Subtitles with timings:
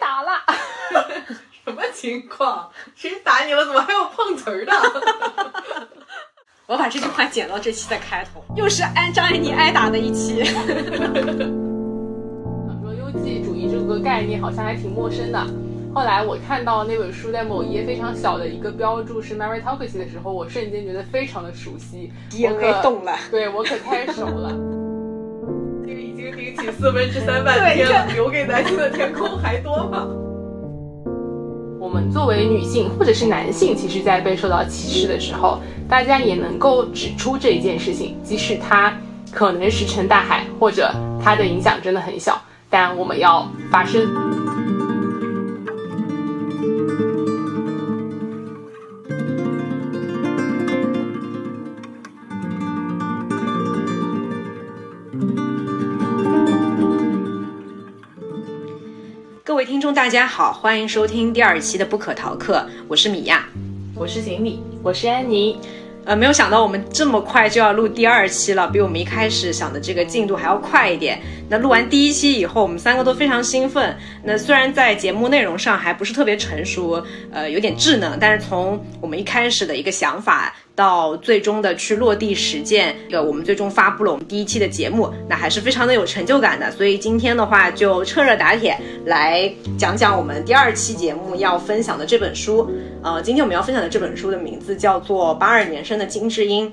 [0.00, 0.30] 打了。
[1.64, 2.70] 什么情况？
[2.94, 3.64] 谁打你了？
[3.64, 4.72] 怎么还有碰瓷儿的？
[6.66, 10.42] 我把这句话剪到这期的开头，又是安张爱妮挨打的一期。
[10.44, 10.56] 想
[12.80, 15.46] 说优绩主义这个概念好像还挺陌生的。
[15.94, 23.16] 后来我看到那本书在某一页非常小的一个标注是 meritocracy 的时候，我瞬间觉得非常的熟悉，也可以动了。
[23.30, 24.50] 对我可太熟了。
[26.70, 30.06] 四分之三半天了，留给男性的天空还多吗？
[31.80, 38.92] 我们作为女性或者是男性，其实在被受到歧视的时候，大家也能够指出这一件事情，即使它
[39.32, 40.92] 可能石沉大海，或者
[41.22, 42.40] 它的影响真的很小，
[42.70, 44.06] 但我们要发声。
[59.62, 63.46] 位听众，大家好，欢迎收听第二期的不可逃课，我是米娅，
[63.94, 65.56] 我是锦鲤，我是安妮。
[66.04, 71.20] 呃，没有想到我们这么快就要录第二期了，比我们一开始想的这个进度还要快一点。
[71.48, 73.96] 那录完第一期以后，我们三个都非常兴奋。
[74.24, 80.52] 那虽然在节目内容上还不是特别成熟，呃，有点稚嫩，但是从我们一开始的一个想法。
[80.74, 86.70] 到最终的去落地实践，呃，我们最终发布了我们第一期的节目，那还是非常的有成就感的。
[86.70, 92.70] 所以今天的话就趁热打铁来讲讲我们第二期节目要分享的这本书。
[93.02, 96.68] 呃，今天我们要分享的这本书的名字叫做《八二年生的金智英》。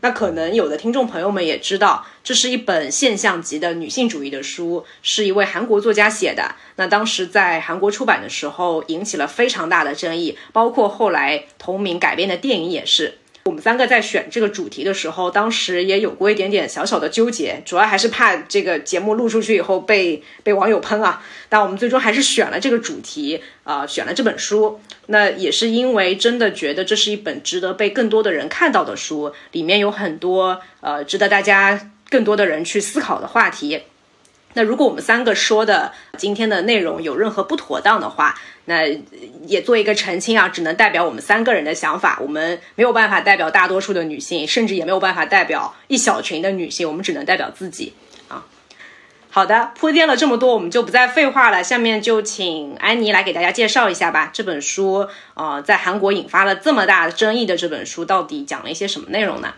[0.00, 6.56] 那可能有的听众朋友们也知道，这是一本现象级的女性主义的书，是一位韩国作家写的。
[6.76, 13.14] 那当时在韩国出版的时候引起了非常大的争议，包括后来同名改编的电影也是。
[13.46, 21.22] 我们三个在选这个主题的时候，当时也有过一点点小小的纠结，主要还是怕这个节目录出去以后被被网友喷啊。
[21.50, 24.80] 但我们最终还是选了这个主题，啊，选了这本书。
[25.08, 33.82] 那也是因为真的觉得这是一本值得被更多的人看到的书，里面有很多呃值得大家更多的人去思考的话题。
[34.54, 38.34] 那如果我们三个说的今天的内容有任何不妥当的话，
[38.64, 38.86] 那
[39.46, 47.92] 也做一个澄清啊，只能代表我们三个人的想法，我们没有办法代表大多数的女性，甚至也没有办法代表一小群的女性，我们只能代表自己
[48.28, 48.46] 啊。
[49.28, 54.30] 好的，铺垫了这么多，我们就不再废话了，下面就请安妮来给大家介绍一下吧。
[54.32, 59.54] 这本书，呃，在韩国引发了这么大争议的这本书，到底讲了一些什么内容呢？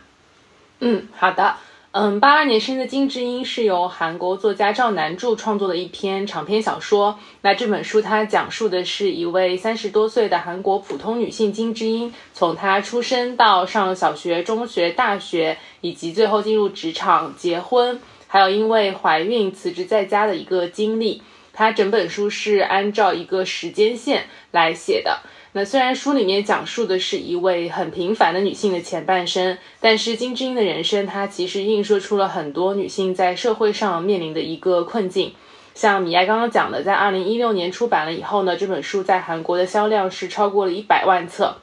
[0.81, 1.57] 嗯，好的。
[1.99, 7.19] 嗯，八二年生的金智英是由韩国作家赵南柱创作的一篇长篇小说。
[7.41, 21.23] 那这本书它讲述的是一位三十多岁的韩国普通女性金智英，从她出生到上小学、中学、大学，以及最后进入职场、结婚，还有因为怀孕辞职在家的一个经历。
[21.55, 25.21] 它整本书是按照一个时间线来写的。
[25.57, 35.33] 那虽然书里面讲述的是一位很平凡的女性的前半生，但是金智英的人生，她其实映射出了很多女性在社会上面临的一个困境。
[35.73, 41.57] 像米娅刚刚讲的，在二零一六年出版了以后呢，这本书在韩国的销量是超过了一百万册，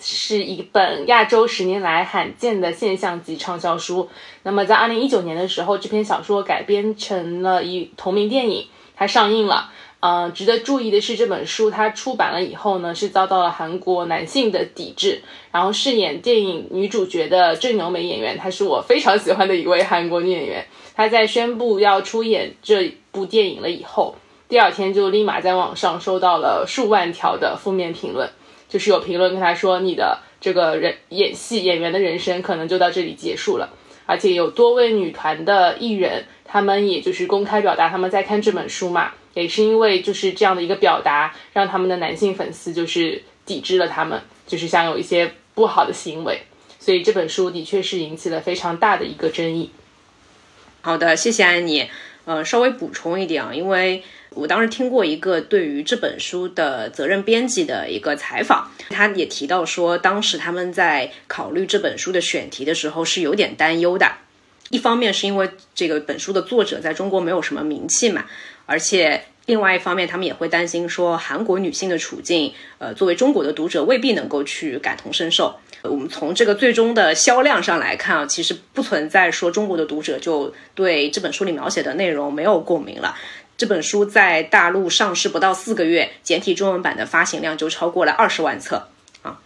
[0.00, 4.08] 是一本亚洲十年来罕见的现象级畅销书。
[4.42, 8.66] 那么在二零一九年的时候，这篇小说改编成了一同名电影，
[8.96, 9.70] 它上映了。
[10.04, 15.22] 嗯，值得注意的是，这本书它出版了以后呢，是遭到了韩国男性的抵制。
[15.52, 20.66] 然后饰演电影女主角的郑由美演员，她是我非常喜欢的一位韩国女演员。
[20.96, 24.16] 她在宣布要出演这部电影了以后，
[24.48, 28.28] 第二天就立马在网上收到了数万条的负面评论，
[28.68, 33.70] 就是有评论跟她说：“你的这个人演戏演员的人生可能就到这里结束了。”
[34.06, 39.12] 而且有多位女团的艺人，他们也就是公开表达他们在看这本书嘛。
[39.34, 46.42] 也是因为就是这样的一个表达，让他们的男性粉丝就是抵制了他们，就是想有一些不好的行为，
[46.78, 49.70] 所以这本书的确是引起了非常大的一个争议。
[50.80, 51.88] 好的，谢谢安妮。
[52.24, 64.18] 呃，稍微补充一点啊，因为我当时听过一个对于这本书的责任编辑的一个采访，他也提到说，当时他们在考虑这本书的选题的时候是有点担忧的。
[64.70, 68.24] 一方面是因为这个本书的作者在中国没有什么名气嘛。
[68.72, 75.56] 而且，另外一方面，他们也会担心说，韩国女性的处境，呃，作为中国的读者未必能够去感同身受。
[75.82, 83.14] 我们从这个最终的销量上来看啊，其实不存在说中国的读者就对这本书里描写的内容没有共鸣了。
[83.58, 88.88] 这本书在大陆上市不到四个月，简体中文版的发行量就超过了二十万册
[89.20, 89.38] 啊。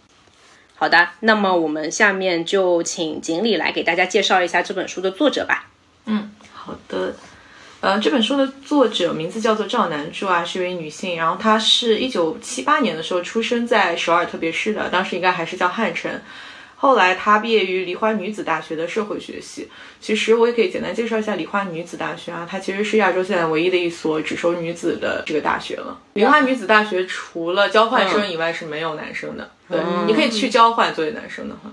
[0.75, 5.69] 好的，那么我们下面就请锦鲤来给大家介绍一下这本书的作者吧。
[6.05, 7.13] 嗯，好的。
[7.79, 11.15] 呃，这本书的作者名字叫做赵南柱啊，是一位女性。
[11.15, 16.11] 然后她是一九七八年的时候出生在首尔特别市的，当时应该还是叫汉城。
[16.75, 19.67] 后来她毕业于梨花女子大学的社会学系。
[19.99, 25.99] 其实我也可以简单介绍一下梨花女子大学啊，它其实是亚洲现在唯一的一所只收女子的这个大学了。
[26.13, 31.71] 梨花女子大学除了交换生以外是没有男生的，对，你可以去交换作为男生的话。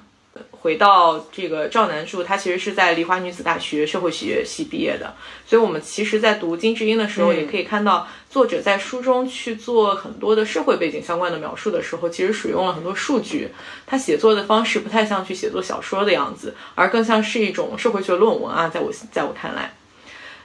[0.65, 5.15] 回到这个赵南柱，他其实是在梨花女子大学社会学系毕业的，
[5.47, 13.51] 所以我们其实，在读金智英的时候，也可以看到作者在书中去做很多的社会背景相关的描述的时候，其实使用了很多数据。
[13.87, 19.75] 他写作的方式不太像去写作小说的样子，而更像是一种社会学论文啊，在我在我看来。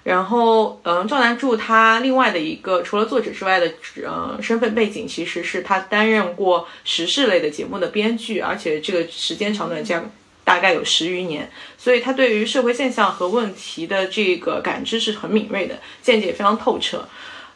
[0.04, 3.72] 然后，嗯，赵南柱他另外的一个除了作者之外的，
[4.06, 10.10] 呃，身份背景其实是他担任过时事类的节目的编剧，而且这个时间长短将
[10.44, 17.08] 大概有十余年，所以他对于社会现象和问题的这个感知是很敏锐的，见解非常透彻。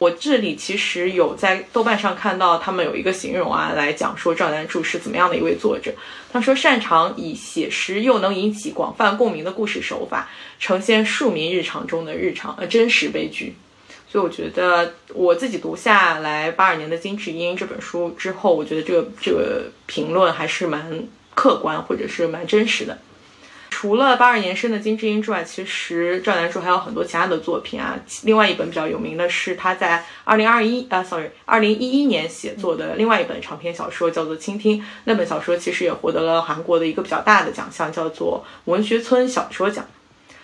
[0.04, 5.94] 我这里其实有在豆瓣上看到他们有一个形容啊，来讲说赵南柱是怎么样的一位作者。
[6.30, 10.28] 他说擅长以写实又能引起广泛共鸣的故事手法，
[10.60, 13.54] 呈现庶民日常中的日常呃真实悲剧。
[14.06, 22.98] 所以我觉得我自己读下来八二年的金智英这本书之后，我觉得这个这个评论还是蛮客观或者是蛮真实的。
[23.84, 27.94] 除了八二年生的金智英之外，其实赵南柱还有很多其他的作品啊。
[28.22, 34.80] 另外一本比较有名的是他在二零二一啊，sorry，二零一一年写作的另外一本长篇小说，叫做《倾听》。
[35.04, 39.84] 那本小说其实也获得了韩国的一个比较大的奖项，叫做文学村小说奖。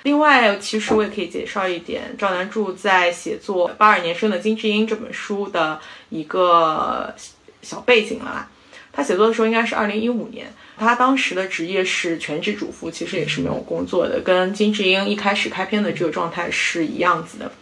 [0.02, 7.14] 另外，其实我也可以介绍一点赵南柱在写作八二年生的金智英这本书的一个
[7.62, 8.48] 小背景了啦。
[8.92, 10.52] 他写作的时候应该是二零一五年。
[10.80, 17.52] 他当时的职业是全职主妇，其实也是没有工作的，跟金智英一开始开篇的这个状态是一样子的。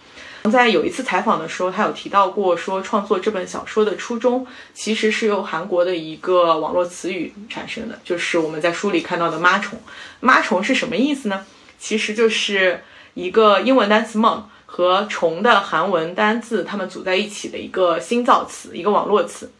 [0.50, 9.78] 在有一次采访的时候，他有提到过，说创作这本小说的初衷其实是由韩国的一个网络词语产生的，就是我们在书里看到的“妈虫”。
[10.20, 11.44] 妈虫是什么意思呢？
[11.78, 12.82] 其实就是
[13.14, 19.50] 一个英文单词 “mom” 和“虫”的韩文单字它们组在一起的一个新造词，一个网络词。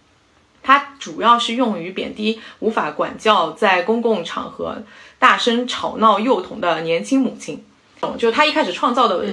[0.68, 4.82] 它主要是用于贬低无法管教在公共场合
[5.18, 7.64] 大声吵闹幼童的年轻母亲。
[8.18, 9.24] 就他一开始创造的，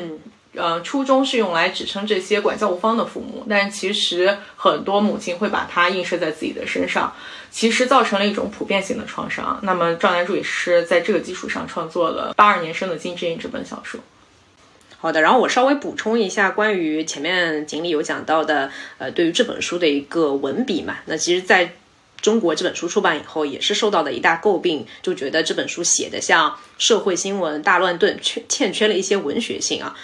[0.53, 7.13] 呃，初衷是用来指称这些管教无方的父母，但其实很多母亲会把它映射在自己的身上，
[7.51, 9.59] 其实造成了一种普遍性的创伤。
[9.63, 13.99] 那么赵南柱也是在这个基础上创作了八二年生的金智英这本小说。
[15.05, 21.73] 好的，然后我稍微补充一下关于前面锦鲤有讲到的，呃，对于这本书的一个文笔嘛，那其实在
[22.19, 29.95] 中国这本书出版以后，也是受到的一大诟病，就觉得这本书写的像社会新闻大乱炖，缺欠缺了一些文学性啊。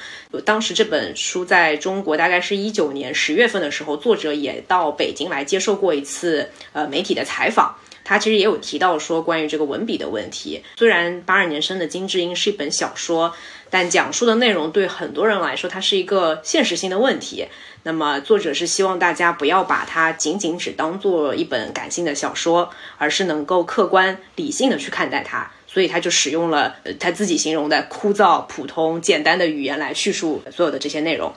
[0.45, 7.75] 当时这本书在中国大概是一九年十月份的时候，作者也到北京来接受过一次呃媒体的采访。
[8.03, 10.63] 他其实也有提到说关于这个文笔的问题。
[10.77, 13.33] 虽然八二年生的金智英是一本小说，
[13.69, 17.47] 但讲述的内容对很多人来说，它是一个现实性的问题。
[17.83, 25.51] 那么作者是希望大家不要把它仅仅只当做一本感性的小说，而是能够客观理性的去看待它。
[25.67, 31.33] 所以他就使用了他自己形容的枯燥、普通、简单的语言来叙述所有的这些内容。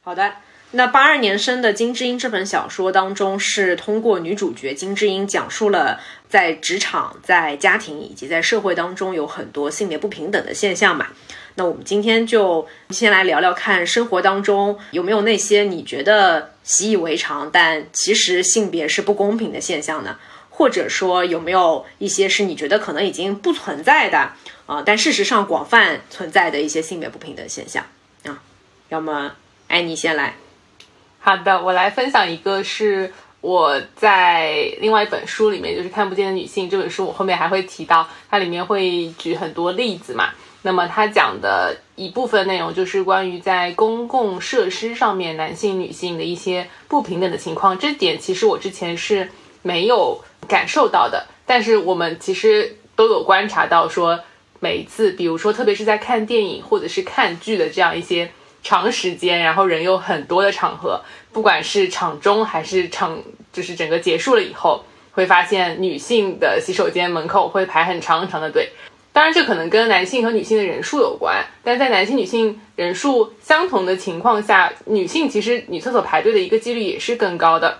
[0.00, 0.34] 好的。
[0.76, 11.06] 那八二年生的金智英这本小说当中，是通过女主角金智英讲述了在职场、在家庭以及在社会当中有很多性别不平等的现象嘛。
[11.54, 20.18] 那我们今天就先来聊聊看，生活当中有没有那些你觉得习以为常，但其实性别是不公平的现象呢？
[20.50, 24.32] 或者说有没有一些是你觉得可能已经不存在的
[24.66, 27.84] 啊，但事实上广泛存在的一些性别不平等现象
[28.24, 28.42] 啊？
[28.88, 29.32] 要么
[29.68, 30.34] 安妮先来。
[31.26, 40.28] 好的，我来分享一个，是我在另外一本书里面，就是《看不见的女性》这本书，我后面还会提到，它里面会举很多例子嘛。
[40.60, 47.78] 那么它讲的一部分内容，就是关于在公共设施上面男性、女性的一些不平等的情况。
[47.78, 49.30] 这点其实我之前是
[49.62, 54.20] 没有感受到的，但是我们其实都有观察到，说
[54.60, 58.30] 每一次，比如说特别是在看电影或者是看剧的这样一些。
[58.64, 61.02] 长时间，然后人又很多的场合，
[61.32, 68.70] 不管是场中还是场，就是整个结束了以后，会发现女性的洗手间门口会排很长很长的队。
[69.12, 77.78] 当然，这可能跟男性和女性的人数有关，但在男性女性人数相同的情况下，女性其实女厕所排队的一个几率也是更高的。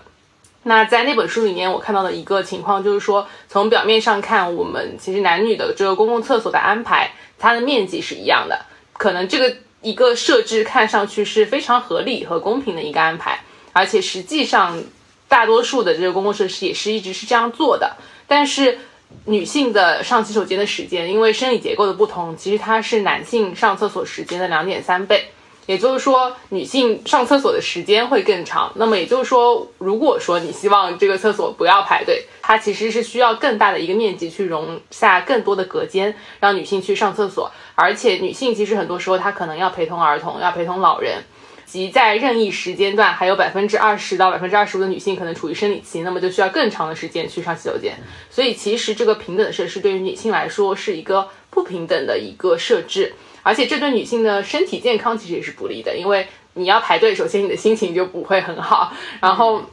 [0.63, 9.55] 那在那本书里面，我看到的一个情况就是说，从表面上看，我们其实男女的这个公共厕所的安排，它的面积是一样的，可能这个。
[9.85, 13.39] 一个设置看上去是非常合理和公平的一个安排，
[13.71, 14.83] 而且实际上
[15.27, 17.95] 大多数的这个公共设施也是一直是这样做的。
[18.27, 18.79] 但是
[19.25, 25.27] 女性的上洗手间的时间，因为生理结构的不同，其实它是男性上厕所时间的两点三倍。
[25.67, 28.71] 也就是说，女性上厕所的时间会更长。
[28.75, 37.51] 那么也就是说，如果说你希望这个厕所不要排队，它其实是需要更大的一个面积去容下更多的隔间，让女性去上厕所。
[37.75, 41.23] 而且女性其实很多时候她可能要陪同儿童，要陪同老人，
[41.65, 47.93] 即在任意时间段，还有百分之二十到百分之二十五的女性可能处于生理期，那么就需要更长的时间去上洗手间。
[48.29, 53.13] 所以其实这个平等的设施对于女性来说是一个不平等的一个设置。
[53.43, 58.91] 而且这对女性的身体健康其实也是不利的，因为你要排队，首先你的心情就不会很好。
[59.19, 59.63] 然后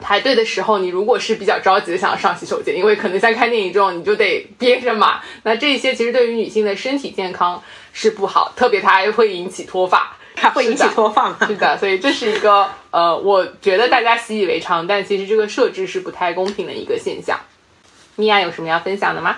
[0.00, 5.20] 排队的时候，你如果是比较着急的想要上洗手间，因为可能像看电影这种，你就得憋着嘛。
[5.44, 11.36] 那这些其实对于女性的身体健康是不好，特别它还会引起脱发，它会引起脱发吗？
[11.46, 17.38] 是的，所以这是一个呃，我觉得大家习以为常，但其实这个设置是不太公平的一个现象。
[18.16, 19.36] 米娅有什么要分享的吗？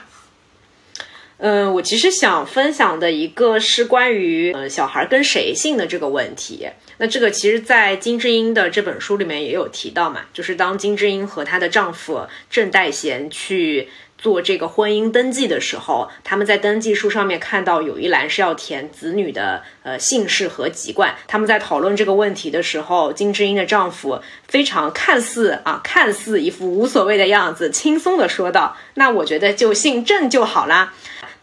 [1.38, 6.68] 嗯，我其实想分享的一个是关于呃小孩跟谁姓的这个问题。
[6.98, 21.16] 那这个其实，在金智英的这本书里面也有提到嘛，就是当金智英和她的丈夫郑代贤去做这个婚姻登记的时候，他们在登记书上面看到有一栏是要填子女的呃姓氏和籍贯。
[21.26, 30.94] 他们在讨论这个问题的时候，金智英的丈夫非常看似啊看似一副无所谓的样子，轻松的说道：“那我觉得就姓郑就好啦。”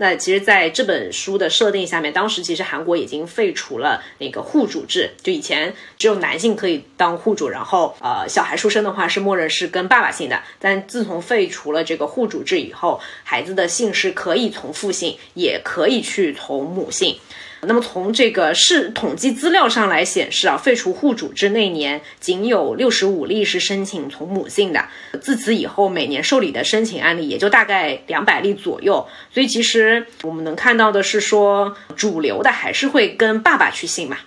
[0.02, 10.42] 那其实，在这本书的设定下面，当时其实韩国已经废除了那个户主制，就以前只有男性可以当户主，然后呃，小孩出生的话是默认是跟爸爸姓的。
[10.58, 17.20] 但自从废除了这个户主制以后，孩子的姓是可以从父姓，也可以去从母姓。
[17.62, 24.86] 那么从这个市统计资料上来显示啊，废除户主制那年仅有六十五例是申请从母姓的，
[25.22, 29.08] 自此以后每年受理的申请案例也就大概两百例左右。
[29.34, 34.18] 所以其实我们能看到的是说，主流的还是会跟爸爸去姓嘛。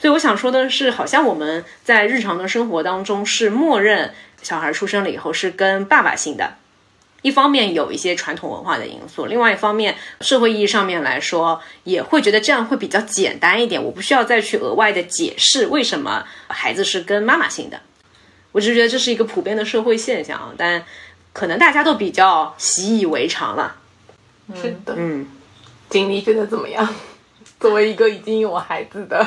[0.00, 6.54] 所以我想说的是，好像我们在日常的生活当中是默认小孩出生了以后是跟爸爸姓的。
[7.22, 13.82] 一方面有一些传统文化的因素，另外一方面社会意义上面来说，也会觉得这样会比较简单一点。
[13.82, 17.80] 我不需要再去额外的解释为什么孩子是跟妈妈姓的，
[18.52, 20.84] 我只是觉得这是一个普遍的社会现象，但
[21.32, 23.76] 可能大家都比较习以为常了。
[24.54, 25.26] 是的，嗯，
[25.90, 26.88] 经历觉得怎么样？
[27.58, 29.26] 作为一个已经有孩子的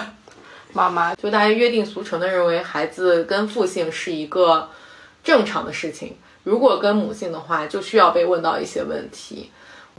[0.71, 4.69] 妈妈，就大家约定俗成的认为孩子跟父姓是一个
[5.23, 6.15] 正常的事情。
[6.43, 9.49] 如果跟母性的话，就需要被问到一些问题。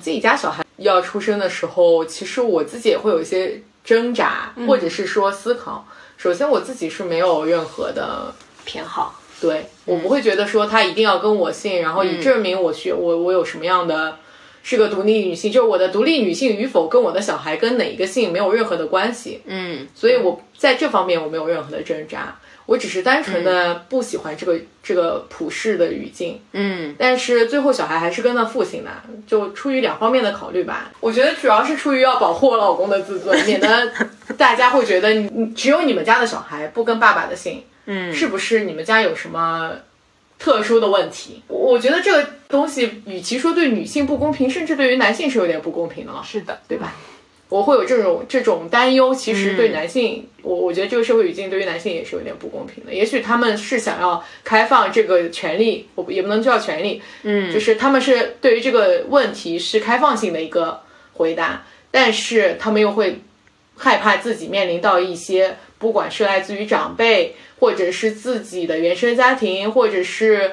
[0.00, 5.86] 自己家小孩要出生的时候，其实我自己也会有一些挣扎，或者是说思考。
[6.16, 8.34] 首先，我自己是没有任何的
[8.64, 14.16] 偏好，对我不会觉得说他一定要跟我姓，然后以证明我学我我有什么样的
[14.62, 15.52] 是个独立女性。
[15.52, 19.42] 就是我的独立女性与否，跟我的小孩跟哪一个姓没有任何的关系。
[19.44, 22.38] 嗯，所以我在这方面我没有任何的挣扎。
[22.66, 28.90] 我只是单纯的不喜欢这个这个普世的语境，嗯，但是最后小孩还是跟了父亲的，
[29.26, 30.90] 就出于两方面的考虑吧。
[31.00, 33.92] 我觉得主要是出于要保护我老公的自尊，免得
[34.38, 39.72] 大家会觉得你只有你们家的小孩不跟爸爸的姓，嗯，是不是你们家有什么
[40.38, 41.42] 特殊的问题？
[41.48, 46.94] 我觉得这个东西与其说对女性不公平，甚至对于男性是有点不公平的了，是的，对吧？
[47.52, 52.94] 我会有这种这种担忧，其实对男性，我我觉得这个社会语境对于男性也是有点不公平的。
[52.94, 60.80] 也许他们是想要开放这个权利，我也不能叫权利，嗯，就是他们是对于这个问题是开放性的一个
[61.12, 63.18] 回答，但是他们又会
[63.76, 70.52] 害怕自己面临到一些，不管是来自于长辈，或者是自己的原生家庭，或者是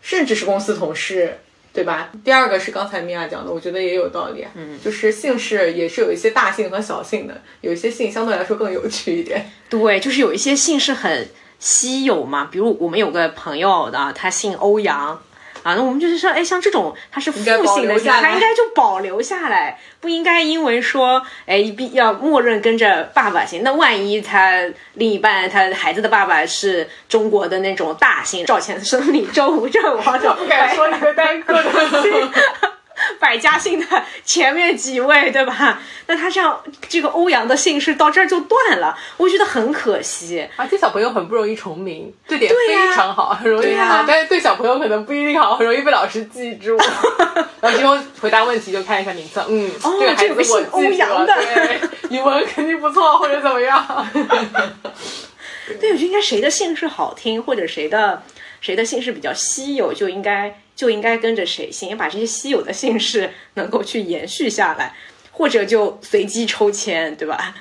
[0.00, 1.38] 甚至是公司同事。
[1.76, 2.10] 对吧？
[2.24, 4.46] 第二个是刚才米娅讲的，我觉得也有道理。
[4.54, 9.52] 嗯，就是姓氏也是有一些大姓和小姓的，有一些姓相对来说更有趣一点。
[9.68, 11.28] 对，就是有一些姓氏很
[11.58, 15.20] 稀有嘛，比如我们有个朋友的，他姓欧阳。
[15.66, 23.64] 啊，那我们就是说，哎，像这种他是父姓的，他应该就保留下来，不应该因为说，哎，必要默认跟着爸爸姓。
[23.64, 24.62] 那万一他
[24.94, 32.12] 另一半他孩子的爸爸是中国的那种大姓赵钱孙李周吴郑王，就不敢说一个单个的姓。
[33.20, 35.80] 百家姓的前面几位，对吧？
[36.06, 40.48] 那他这样，这个欧阳的姓氏到这儿就断了，我觉得很可惜。
[40.56, 46.76] 而且小朋友很不容易重名，这点非常好，很容易好，但是对小朋友可能不一定好，很容易被老师记住。
[47.60, 54.06] 然后今后回答问题就看一下名字，嗯，哦这个孩子姓欧记住了，阳的对，语文肯定不错，或者怎么样。
[55.80, 58.22] 对，我觉得应该谁的姓氏好听，或者谁的
[58.60, 64.94] 谁的姓氏比较稀有，就应该就应该跟着谁姓，把这些稀有的姓氏 能够去延续下来，
[65.30, 67.54] 或者就随机抽签，对吧？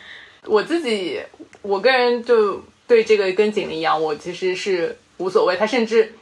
[0.46, 1.20] 我自己，
[1.62, 5.56] 我个人就对这个跟锦鲤一样，我其实是无所谓。
[5.56, 6.14] 他甚至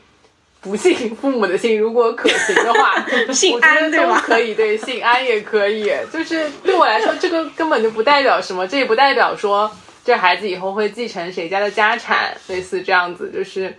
[0.62, 5.92] 不姓父母的姓，如果可行的话， 姓安对吧可以，对，姓安也可以。
[6.12, 9.70] 就是对我来说，这个根本就不代表什么，这也不代表说
[10.06, 13.76] 这孩子以后会继承谁家的家产，类似这样子，就是。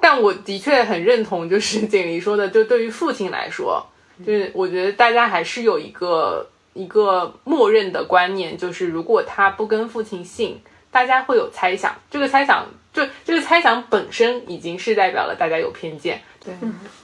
[0.00, 3.86] 但我的确很认同，就是锦鲤说的，就对于父亲来说，
[4.24, 11.94] 就是我觉得大家还是有一个一个默认的观念，就是如果他不跟父亲姓，大家会有猜想。
[12.10, 16.20] 这个猜想，就这个猜想本身已经是代表了大家有偏见。
[16.44, 16.54] 对，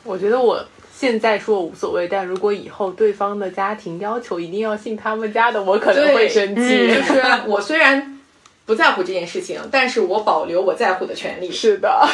[0.03, 6.89] 我觉得我现在说我无所谓，但如果以后对方的家庭要求一定要姓他们家的，我可能会生气。
[6.89, 8.19] 就是我虽然
[8.65, 11.53] 不在乎这件事情，但是我保留我在乎的权利。
[11.53, 12.09] 是的，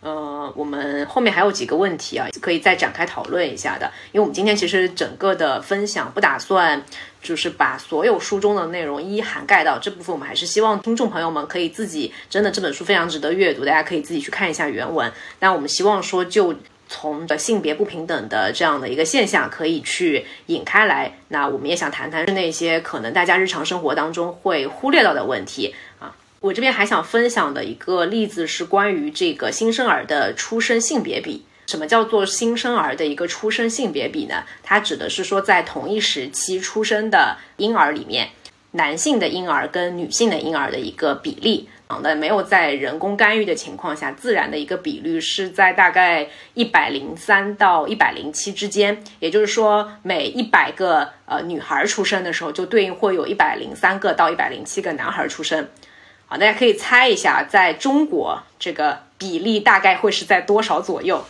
[0.00, 3.90] 呃，我们后面还有几个问题啊，可以再展开讨论一下的。
[4.12, 6.82] 因为我们今天其实整个的分享不打算
[7.22, 15.12] 就是把所有书中的内容一一涵盖到这部分，我们还是希望听众朋友们可以自己真的这本书非常值得阅读，大家可以自己去看一下原文。
[15.38, 16.54] 但我们希望说就。
[16.88, 26.14] 从的性别不平等的这样的一个现象可以去引开来，那我们也想谈谈那些可能大家日常生活当中会忽略到的问题啊。
[26.40, 31.44] 我这边还想分享的一个例子是关于这个新生儿的出生性别比。
[31.66, 34.44] 什么叫做新生儿的一个出生性别比呢？
[34.62, 38.28] 它指的是说在同一时期出生的婴儿里面，
[38.70, 41.68] 男性的婴儿跟女性的婴儿的一个比例。
[41.88, 49.02] 啊，那没有在人工干预的情况下，自然的一个比率是在大概一百零三到一百零七之间。
[49.20, 55.68] 也就是说，每一百个呃女孩出生的时候，就对应会有一百零三个到一百零七个男孩出生。
[56.28, 61.24] 好，大家可以猜一下，在中国这个比例大概会是在多少左右？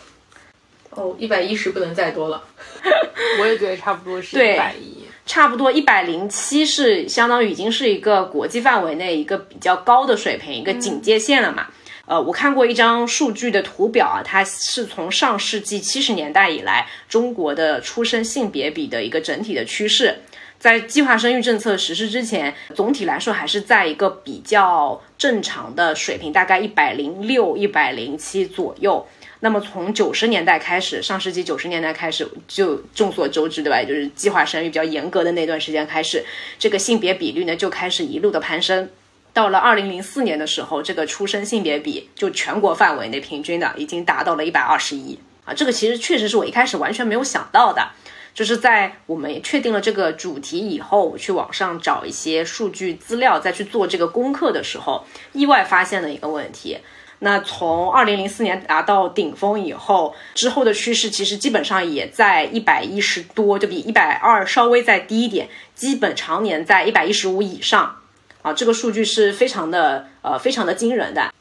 [0.89, 2.43] 哦，一百一十不能再多了。
[3.39, 4.97] 我也觉得差不多是对一百一。
[5.27, 11.67] 差不多一百零七是相当于已经是一个国际范围内一个比较高的水平，一个警戒线了嘛。
[12.05, 20.21] 呃，我看过一张数据的图表啊，它是从上世纪七十年代以来中国的出生性别比的一个整体的趋势。
[20.59, 29.05] 在计划生育政策实施之前，总体来说还是在一个比较正常的水平，大概一百零六、一百零七左右。
[29.41, 33.83] 那么从九十年代开始，上世纪九十年代开始，就众所周知，对吧？
[33.83, 36.25] 就是计划生育比较严格的那段时间开始，
[36.57, 38.89] 这个性别比率呢就开始一路的攀升。
[39.33, 45.53] 到了二零零四年的时候，这个出生性别比就全国范围内平均的已经达到了一百二十一啊！
[45.53, 47.91] 这个其实确实是我一开始完全没有想到的。
[48.37, 56.77] 就是在我们确定了这个主题以后，去网上找一些数据资料，再去做这个功课的时候，意外发现了一个问题。
[57.17, 67.95] 那从二零零四年达到顶峰以后，之后的趋势其实基本上也在一百一十多，就比一百二稍微再低一点，基本常年在一百一十五以上。
[68.43, 71.33] 啊，这个数据是非常的呃非常的惊人的，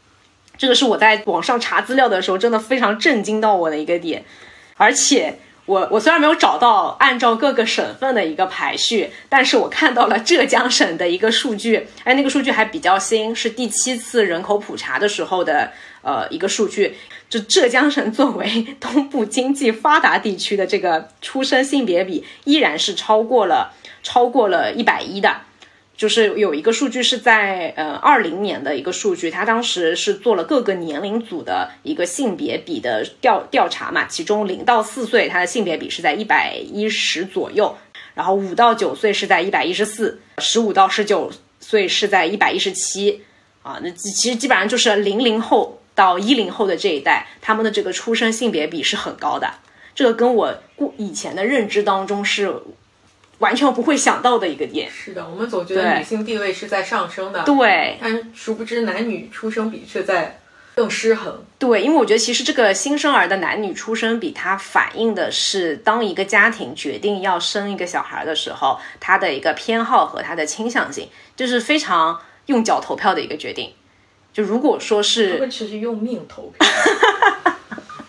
[0.57, 4.25] 这个是我在网上查资料的时候真的非常震惊到我的一个点，
[4.79, 5.41] 而且。
[5.67, 16.97] 我我虽然没有找到按照各个省份的一个排序，但是我看到了浙江省的一个数据，哎，那个数据还比较新，是第七次人口普查的时候的呃一个数据。
[17.29, 23.73] 就浙江省作为东部经济发达地区的这个出生性别比，依然是超过了
[24.05, 25.41] 超过了一百一的。
[25.97, 37.79] 就是有一个数据是在呃二零年的一个数据，它当时是做了各个年龄组的一个性别比的调调查嘛，其中零到四岁它的性别比是在一百一十左右，
[38.15, 43.23] 然后五到九岁是在一百一十四，十五到十九岁是在一百一十七，
[43.63, 49.55] 啊，那其实基本上就是零零后到一零后的这一代，他们的这个出生性别比是很高的，
[49.95, 52.55] 这个跟我过以前的认知当中是。
[53.39, 54.91] 完全不会想到的一个点。
[54.91, 60.41] 是的，我们总觉得女性地位是在上升的，对，但殊不知男女出生比却在
[60.75, 61.45] 更失衡。
[61.59, 73.73] 对，因为我觉得其实这个新生儿的男女出生比，它反映的是当一个家庭决定要生一个小孩的时候，他的一个偏好和他的倾向性，就是非常用脚投票的一个决定。
[74.33, 76.67] 就如果说他是们其实用命投票。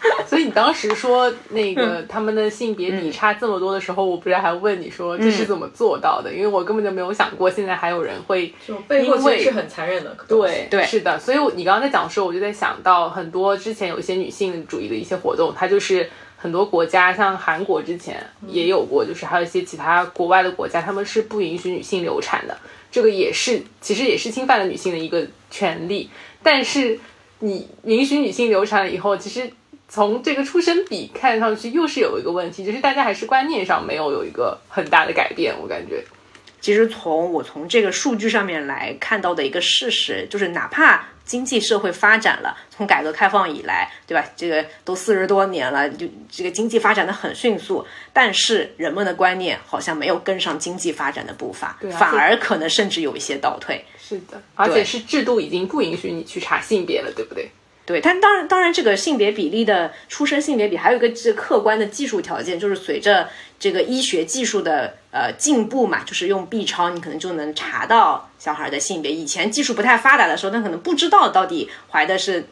[0.28, 6.34] 所以你当时说那个他们的性别比差这么多的时候，我不是还问你说这是怎么做到的？
[6.34, 10.16] 因为我根本就没有想过现在还有人会就背后其实是很残忍的。
[10.28, 11.18] 对对是的。
[11.18, 22.58] 所以你刚刚在讲的时候，我就在想到很多之前有一些女性主义的一些活动，它就是很多国家像韩国之前也有过，就是还有一些其他国外的国家，他们是不允许女性流产的。
[22.92, 26.10] 这个也是其实也是侵犯了女性的一个权利，
[26.44, 27.00] 但是
[27.40, 29.50] 你允许女性流产了以后，其实。
[29.90, 35.56] 从这个出生比看上去又是有一个问题，就是大家还是观念上没有有一个很大的改变。
[35.62, 36.04] 我感觉，
[36.60, 44.26] 其实从我从这个数据上面来看到的一个事实，就是哪怕经济社会发展了，从改革开放以来，对吧？
[44.36, 53.84] 这个都四十多年了，就这个经济发展的很迅速，但是人们的观念好像没有跟上经济发展的步伐，反而可能甚至有一些倒退。
[54.00, 57.50] 是的，而且是制度已经不允许你去查性别了，对不对？
[57.88, 69.10] 对，但当然，当然，这个性别比例的出生性别比还有一个这客观的技术条件，就是随着这个医学技术的呃进步嘛，就是用 B 超，你可能就能查到小孩的性别。
[69.10, 72.50] 以前技术不太发达的时候，那可能不知道到底怀的是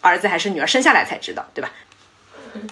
[0.00, 1.68] 儿子还是女儿，生下来才知道，对吧？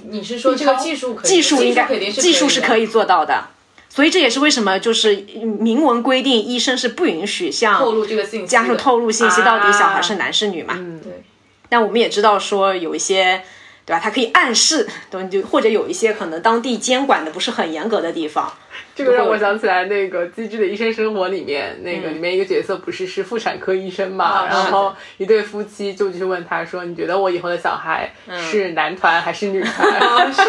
[0.05, 3.49] 你是说这个技术技术应该技术是可以做到的，
[3.89, 5.17] 所以这也是为什么就是
[5.59, 10.75] 明文规定医生是不允许向透露这个信息，家属透露信息到底小孩是男是女嘛？
[10.79, 11.25] 嗯，对。
[11.71, 13.43] 但我们也知道说有一些，
[13.87, 14.01] 对吧？
[14.03, 18.53] 它可以暗示，对就或者有一些可能当地监管的不是很严格的地方。
[18.95, 24.45] 这个让我想起来那个《机智的医生生活》里面，那个里面一个角色不是是妇产科医生嘛？
[24.47, 28.13] 然后一对夫妻就去问他说：“你觉得我以后的小孩
[28.51, 29.89] 是男团还是女团？”
[30.33, 30.43] 是，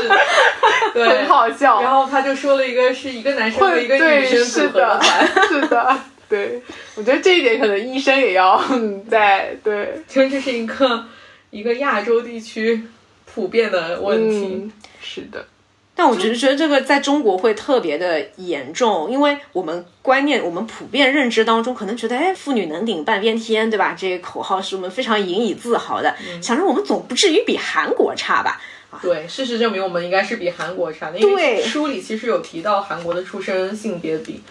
[0.94, 1.82] 对，很好笑。
[1.82, 5.98] 然后他就说了一个是一个男生和一个女生组合的团，是的。
[6.32, 6.62] 对，
[6.96, 8.58] 我觉得这一点可能医生也要
[9.12, 11.06] 在对，其实这是一个
[11.50, 12.82] 一个亚洲地区
[13.26, 14.72] 普遍的问题。
[15.02, 15.46] 是的，
[15.94, 23.94] 但我只是觉得这个在中国会特别的严重，因为我们观念、我们普遍认知当中，可能觉得哎，妇女能顶半边天，对吧？
[24.00, 26.15] 这个口号是我们非常引以自豪的。
[26.41, 28.62] 想着我们总不至于比韩国差吧？
[29.02, 31.20] 对，事实证明我们应该是比韩国差的。
[31.20, 34.41] 因为书里其实有提到韩国的出生性别比。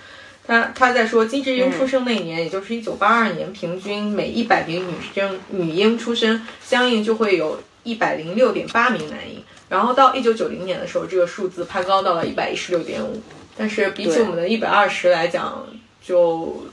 [0.50, 9.40] 他他在说金智英出生那年，也就是一九八二年，平均每一百名女生女婴出生，相应就会有一百零六点八名男婴。
[9.68, 13.22] 然后到一九九零年的时候，这个数字攀高到了一百一十六点五。
[13.56, 15.64] 但是比起我们的一百二十来讲，
[16.02, 16.66] 就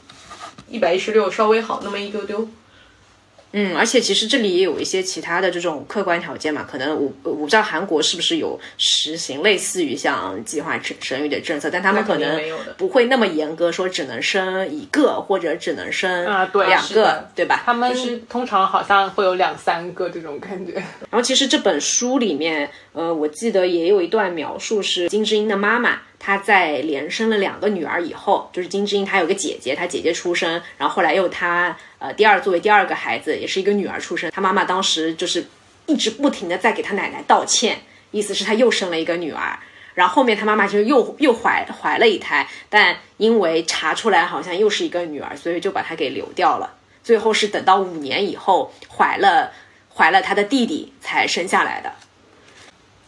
[0.68, 2.50] 一百一十六稍微好那么一丢丢。
[3.54, 12.42] 嗯，而且其实这里也有一些其他的这种客观条件嘛，可能我我不知道韩国是不是有实行类似于像计划生生育的政策，但他们可能
[12.78, 17.64] 不会那么严格，说只能生一个或者只能生两个，对吧？
[17.66, 20.74] 他们是通常好像会有两三个这种感觉。
[21.10, 26.02] 然后其实这本书里面，呃，我记得也有一段描述是金智英的妈妈。
[26.20, 34.32] 她在连生了两个女儿以后，就是金智英，她有个姐姐，她姐姐出生，然后后来又她呃第二作为第二个孩子，也是一个女儿出生。
[34.32, 35.46] 她妈妈当时就是
[35.86, 37.80] 一直不停的在给她奶奶道歉，
[38.12, 39.60] 意思是她又生了一个女儿。
[39.94, 46.76] 然后后面她妈妈就又又怀怀了一胎，但因为查出来好像又是一个女儿，所以就把她给流掉了。
[47.04, 49.52] 最后是等到五年以后怀了
[49.94, 51.94] 怀了她的弟弟才生下来的。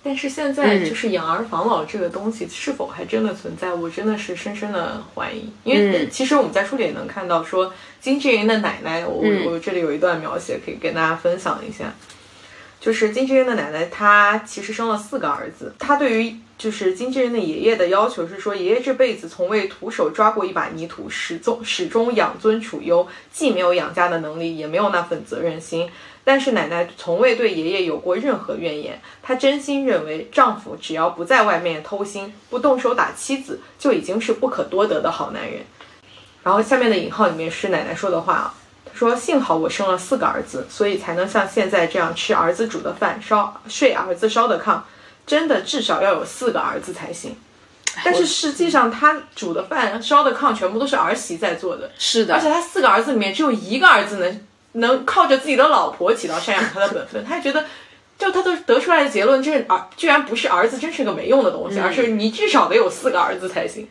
[0.02, 3.74] 但是现在就是养儿防老这个东西是否还真的存在？
[3.74, 5.52] 我真的是深深的怀疑。
[5.64, 11.94] 因为其实我们在书里也能看到，说金智英的奶奶，我我这里有一段描写可以跟大家分享一下。
[12.80, 15.74] 就是金智英的奶奶，她其实生了四个儿子。
[15.78, 25.90] 她对于就是经纪人的爷爷的要求是说，爷爷这辈子从未徒手抓过一把泥土，始终始终养尊处优，既没有养家的能力，也没有那份责任心。
[26.26, 35.62] 但是奶奶从未对爷爷有过任何怨言，她真心认为丈夫只要不在外面偷腥，不动手打妻子，就已经是不可多得的好男人。
[36.44, 44.82] 然后下面的引号里面是奶奶说的话啊，她说：“幸好我生了四个儿子，所以才能像现在这样吃儿子煮的饭，烧睡儿子烧的炕。
[45.30, 47.38] 真的至少要有四个儿子才行。
[48.04, 51.90] 但是实际上，他煮的饭、烧的炕全部都是儿媳在做的。
[51.98, 54.42] 是的，而且他四个儿子里面只有一个儿子能。”
[54.74, 57.66] 能靠着自己的老婆起到赡养他的本分， 他还觉得，
[58.20, 63.88] 就他都得出来的结论，这儿居然不是儿子，真是个没用的东西，而是你至少得有四个儿子才行。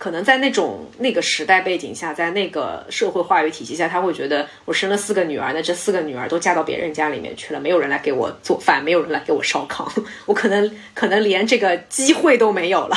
[0.00, 9.86] 可能在那种那个时代背景下，在那个社会话语体系下，他会觉得我生了四个女儿，那这四个女儿都嫁到别人家里面去了，没有人来给我做饭，没有人来给我烧炕，
[10.24, 12.96] 我可能可能连这个机会都没有了。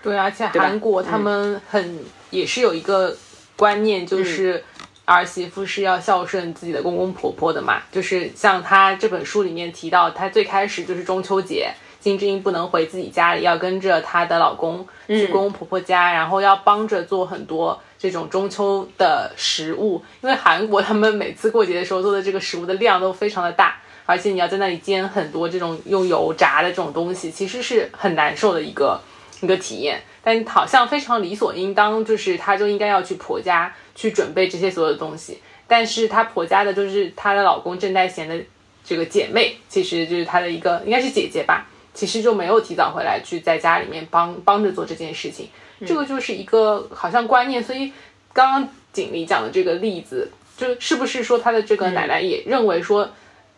[0.00, 1.98] 对，而且韩国他们很
[2.30, 3.16] 也是有一个
[3.56, 4.62] 观念，就是。
[5.04, 11.68] 儿媳妇是要孝顺自己的公公婆婆的嘛，就是像他这本书里面提到，他最开始就是中秋节，
[12.02, 29.00] 金智英不能回自己家里，要跟着她的老公去公公婆婆家，然后要帮着做很多这种中秋的食物，因为韩国他们每次过节的时候做的这个食物的量都非常的大，而且你要在那里煎很多这种用油炸的这种东西，其实是很难受的一个
[29.40, 30.02] 一个体验。
[30.24, 35.40] 但好像非常理所应当，就是她就应该要去婆家去准备这些所有的东西。
[35.66, 38.36] 但是她婆家的就是她的老公郑代贤的
[38.84, 45.48] 这个姐妹，其实就是她的一个应该是姐姐吧，其实就没有提早回来去在家里面帮帮着做这件事情。
[45.86, 47.62] 这个就是一个好像观念。
[47.62, 47.92] 所以
[48.32, 53.10] 刚刚锦鲤讲的这个例子，就是不是说他的这个奶奶也认为说，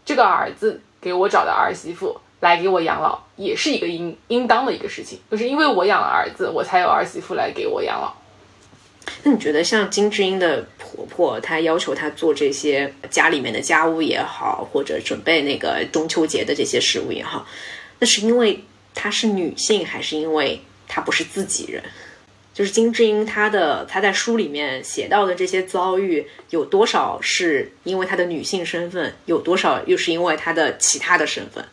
[0.05, 2.21] 这个儿子给我找的儿媳妇。
[2.41, 8.13] 来给我养老也是一个应应当的一个事情，就是因为我养了儿子，我才有儿媳妇来给我养老。
[9.23, 17.47] 那你觉得像金智英的婆婆，她要求她做这些家里面的家务也好，或者准备那个中秋节的这些食物也好，
[17.99, 21.83] 那是因为她是女性，还是因为她不是自己人？
[22.53, 31.65] 就是金智英她的她在书里面写到的这些遭遇，有多少是因为她的女性身份，有多少又是因为她的其他的身份？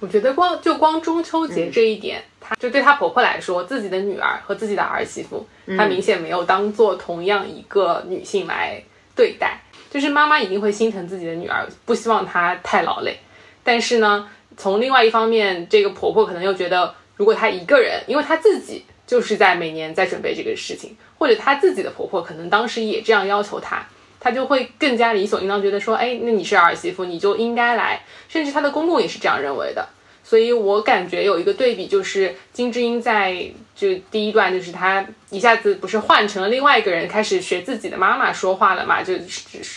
[0.00, 8.82] 我觉得光就光中秋节这一点，她就对她婆婆来说，自己的女儿和自己的儿媳妇，她明显没有当做同样一个女性来
[9.14, 9.60] 对待。
[9.88, 13.18] 就是妈妈一定会心疼自己的女儿，不希望她太劳累。
[13.64, 23.86] 但是呢，从另外一方面，这个婆婆可能又觉得，如果她一个人，因为她自己就是在每年在准备这个事情，或者她自己的婆婆可能当时也这样要求她。
[24.18, 28.00] 她就会更加理所应当觉得说，哎，那你是儿媳妇，你就应该来。
[28.28, 29.88] 甚至她的公公也是这样认为的。
[30.28, 39.14] 所以我感觉有一个对比，就是金智英在就第一段，就是她一下子不是换成了另外一个人，开始学自己的妈妈说话了嘛，就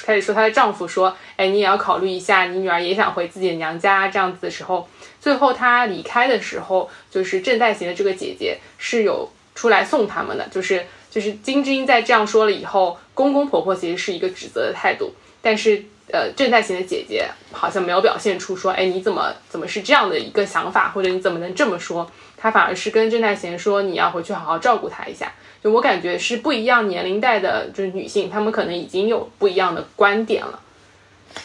[0.03, 4.89] 开始说她的丈夫说，哎，你也要考虑一下，你女儿也想回自己的娘家这样子的时候，
[5.21, 10.83] 最后她离开的时候，就是郑代贤的这个姐姐是有出来送他们的，就是。
[11.11, 22.09] 就是金智英在这样说了以后，公公婆婆其实是一个指责的态度，但是呃，郑在贤的姐姐好像没有表现出说，哎，你怎么怎么是这样的一个想法，或者你怎么能这么说？
[22.37, 25.31] 她反而是跟郑在贤说，你要回去好好照顾她一下。
[25.63, 30.59] 就我感觉是不一样年龄代的，就是女性，她们可能已经有不一样的观点了。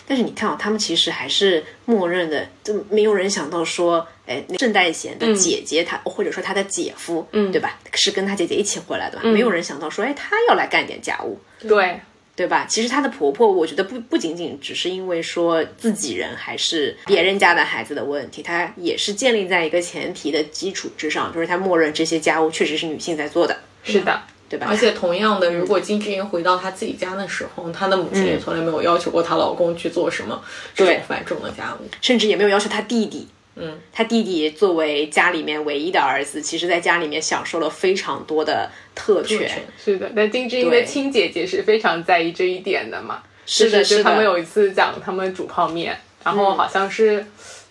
[0.07, 7.79] 但是你看啊，他们其实还是默认的，就没有人想到说，哎，郑代贤的姐姐，她或者说她的姐夫，嗯，对吧？
[7.93, 12.01] 是跟她姐姐一起回来的，没有人想到说，哎，她要来干点家务，对
[12.37, 12.67] 对吧？
[12.69, 24.23] 其实她的婆婆，我觉得不不仅仅只是因为说自己人还是别人家的孩子的问题，她也是建立在一个前提的基础之上，就是她默认这些家务确实是女性在做的，是的。
[24.47, 24.67] 对吧？
[24.69, 30.41] 而且同样的，如果金智英回到她自己家的时候，她的母亲也从来没有要求过她老公去做什么
[30.75, 33.27] 这种繁重的家务，甚至也没有要求她弟弟。
[33.57, 39.51] 嗯，他弟弟作为家里面唯一的儿子，其实在家里面享受了非常多的特权。
[39.83, 43.23] 是的，但金智英的亲姐姐是非常在意这一点的嘛？
[43.47, 44.05] 是的，是的。
[44.05, 47.27] 他们有一次讲他们煮泡面，然后好像是。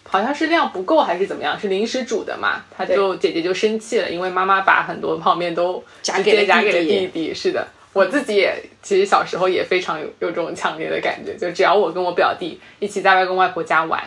[0.05, 1.59] 好像是量不够还是怎么样？
[1.59, 2.63] 是临时煮的嘛？
[2.77, 7.33] 他就姐姐就生气了，因为妈妈把很多泡面都夹给了夹给了弟弟。
[7.33, 14.03] 是的，我自己也其实小时候也非常有有这种强烈的感觉，就只要我跟我表弟一起在外公外婆家玩，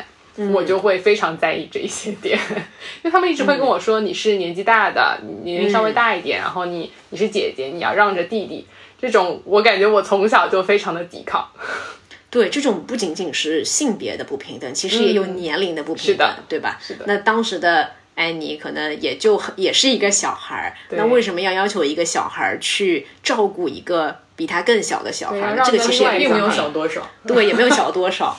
[0.53, 2.39] 我就会非常在意这一些点，
[3.03, 8.67] 因为他们一直会跟我说你是年纪大的，年龄稍微大一点，然后你你是姐姐，你要让着弟弟。
[8.99, 11.47] 这种我感觉我从小就非常的抵抗。
[12.29, 16.79] 对，这种不仅仅是性别的不平等，其实也有年龄的不平等，对吧？
[16.83, 17.05] 是的。
[17.07, 25.63] 那当时的安妮可能也就也是一个小孩儿，那为什么要要求一个小孩儿去照顾一个比他更小的小孩儿？
[25.65, 28.37] 这个其实也并没有小多少，对，也没有小 多少。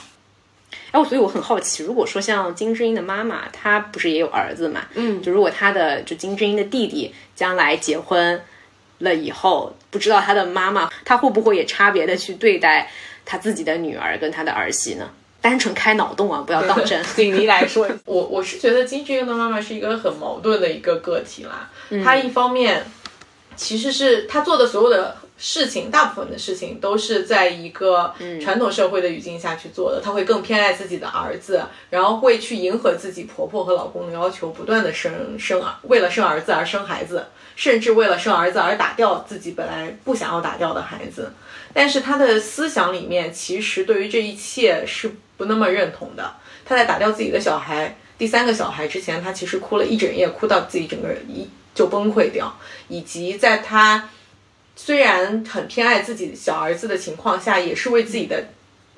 [0.91, 4.85] 哎，所以我很好奇，如果说像金智英的妈妈，她不是也有儿子嘛？
[4.95, 8.41] 嗯，就如果她的就金智英的弟弟将来结婚
[8.99, 12.89] 了以后，不知道他的妈妈，她会不会也差别的去对待？
[13.29, 15.09] 他自己的女儿跟他的儿媳呢？
[15.41, 17.03] 单纯开脑洞啊，不要当 真。
[17.13, 21.69] 对你来说， 我我是觉得金智英的妈妈是一个很矛盾的一个个体啦。
[22.01, 22.85] 她一方面，
[23.57, 30.01] 其实是她做的所有的事情，大部分的事情都是在一个传统社会的语境下去做的。
[30.01, 41.31] 她会更偏爱自己的儿子，然后会去迎合自己婆婆和老公的要求，不断的生生儿，为了生儿子而生孩子，甚至为了生儿子而打掉自己本来不想要打掉的孩子。
[41.73, 46.33] 但是她的思想里面，其实对于这一切是不那么认同的。
[46.65, 52.51] 她在打掉自己的小孩，第三个小孩之前，他其实哭了一整夜，哭到自己整个人一就崩溃掉。
[52.87, 54.09] 以及在他
[54.77, 58.41] 虽然很偏爱自己小儿子的情况下，也是为自己的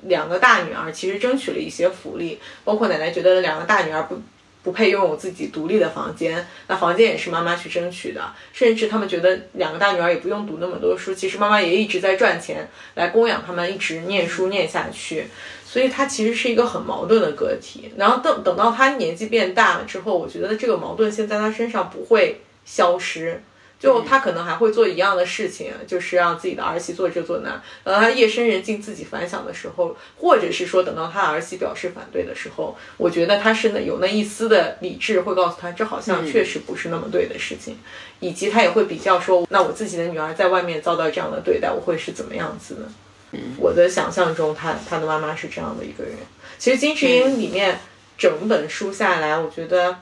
[0.02, 4.22] 两个大女儿其实争取了一些福利，包括奶奶觉得两个大女儿不。
[4.62, 8.22] 不配拥有自己独立的房间，那房间也是妈妈去争取的。
[8.52, 15.28] 甚至他们觉得两个大女儿也不用读那么多书，其实妈妈也一直在赚钱来供养他们，一直念书念下去。
[15.64, 17.90] 所以她其实是一个很矛盾的个体。
[17.96, 23.42] 然后等等到她年纪变大了之后，我觉得这个矛盾性在她身上不会消失。
[23.80, 27.50] 就他可能还会做一样的事情，就是让自己的儿媳做这做那。
[27.82, 37.78] 等到他夜深人静自己反想的时候，或者是说等到他儿媳表示反对的时候，我觉得他是那有那一丝的理智会告诉他，这好像确实不是那么对的事情。
[38.20, 43.40] 以及他也会比较说，那我自己的女儿在外面遭到这样的对待，我会是怎么样子的？
[43.56, 46.12] 我的想象中，他他的妈妈是这样的一个人。
[46.58, 47.80] 其实金智英里面
[48.18, 49.96] 整本书下来，我觉得。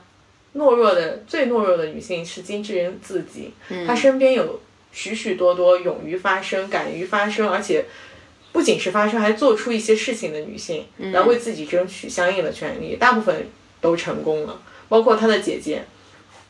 [0.55, 3.53] 懦弱的最懦弱的女性是金智英自己，
[3.85, 4.59] 她身边有
[4.91, 7.85] 许许多多勇于发声、敢于发声，而且
[8.51, 12.95] 不仅是发声，还做出一些事情的女性，来为自己争取相应的权利。
[12.95, 13.47] 大部分
[13.81, 15.83] 都成功了，包括她的姐姐，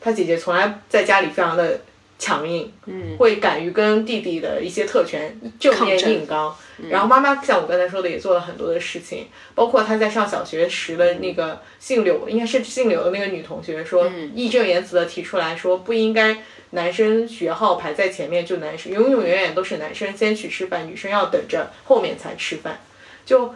[0.00, 1.80] 她姐姐从来在家里非常的。
[2.22, 6.54] 强硬，嗯，会敢于跟弟弟的一些特权正面硬刚。
[6.88, 16.38] 然后妈妈像我刚才说的，也做了很多的事情，包括她在上小学时的那个姓柳，应该是姓柳的那个女同学说，义正言辞的提出来说，不应该
[16.70, 22.80] 男生学号排在前面，就男生永永远远都是男生先去吃饭，女生要等着后面才吃饭。
[23.26, 23.54] 就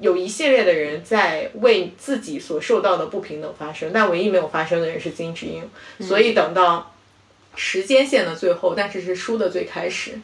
[0.00, 5.62] 有一系列的人在为自己所受到的不平等发声，但唯一没有发声的人是金智英。
[6.00, 6.92] 所以等到。
[7.58, 10.20] 时间线的最后，但是是书的最开始，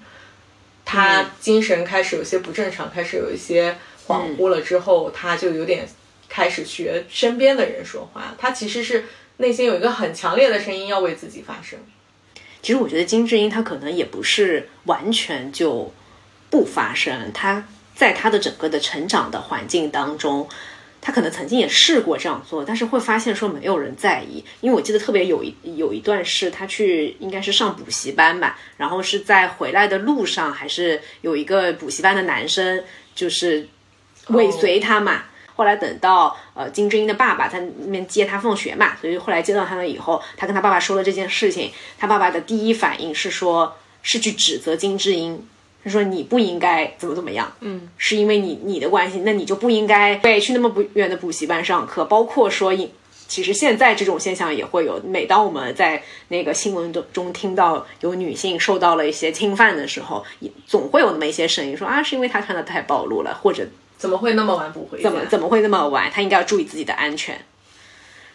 [0.85, 5.89] 他精神开始有些不正常，开始有一些恍惚了之后，他就有点
[6.29, 8.35] 开始学身边的人说话。
[8.39, 9.05] 他其实是
[9.39, 11.79] 内心有一个很强烈的声音要为自己发声。
[12.61, 15.93] 其实我觉得金智英她可能也不是完全就
[16.51, 20.49] 不发声，她在她的整个的成长的环境当中。
[21.05, 24.43] 他可能曾经也试过这样做，但是会发现说没有人在意。
[24.61, 32.85] 因为我记得特别有一有一段是他去应该是上补习班吧，然后是在回来的路上，还是有一个补习班的男生
[33.17, 33.69] 就是
[34.29, 35.25] 尾随他嘛。
[35.57, 45.47] 后来等到呃金智英的爸爸在那边接他放学嘛，所以后来接到他了以后，他跟他爸爸说了这件事情，他爸爸的第一反应是说，是去指责金智英。
[45.85, 52.05] 他说：“你不应该怎么怎么样，嗯，是因为你你的关系，那你就不应该对去那么不远的补习班上课。
[52.05, 52.73] 包括说，
[53.27, 55.01] 其实现在这种现象也会有。
[55.05, 60.25] 每当我们在那个新闻中听到有女性受到了一些侵犯的时候，
[60.67, 63.67] 总会有那么一些声音说啊，是因为她穿的太暴露了，或者
[63.99, 65.11] 怎么会那么晚不回家？
[65.11, 66.11] 怎么怎么会那么晚？
[66.11, 67.45] 她应该要注意自己的安全。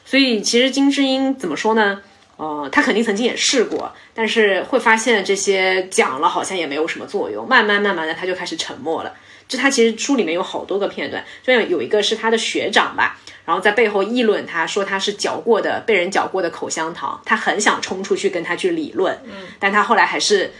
[0.04, 2.02] 所以，其实金智英怎么说呢？”
[2.38, 7.48] 呃，他肯定曾经也试过，但是会发现这些讲了好像也没有什么作用。
[7.48, 9.14] 慢慢慢慢的，他就开始沉默了。
[9.48, 17.20] 就他其实书里面有好多个片段，就有一个是他的学长吧，然后在背后议论他，说他是嚼过的被人嚼过的口香糖。
[17.26, 20.52] 他很想冲出去跟他去理论，嗯，但他后来还是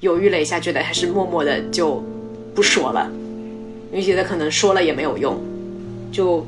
[0.00, 2.04] 犹豫了一下，觉得还是默默的就
[2.54, 3.10] 不说了，
[3.90, 5.42] 因为觉得可能说了也没有用，
[6.12, 6.46] 就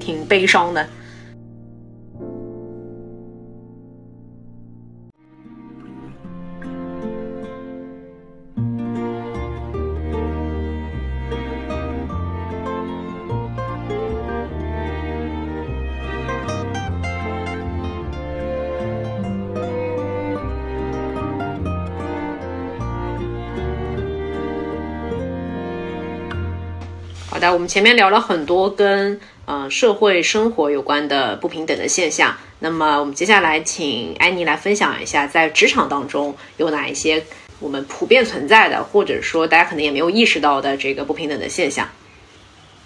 [0.00, 0.88] 挺悲伤的。
[27.50, 37.24] 我们前面聊了很多跟呃社会生活有关的不平等的现象，那么我们接下来请安妮来分享一下，在职场当中有哪一些
[37.58, 41.88] 我们普遍存在的，或者说大家可能也没有意识到的这个不平等的现象。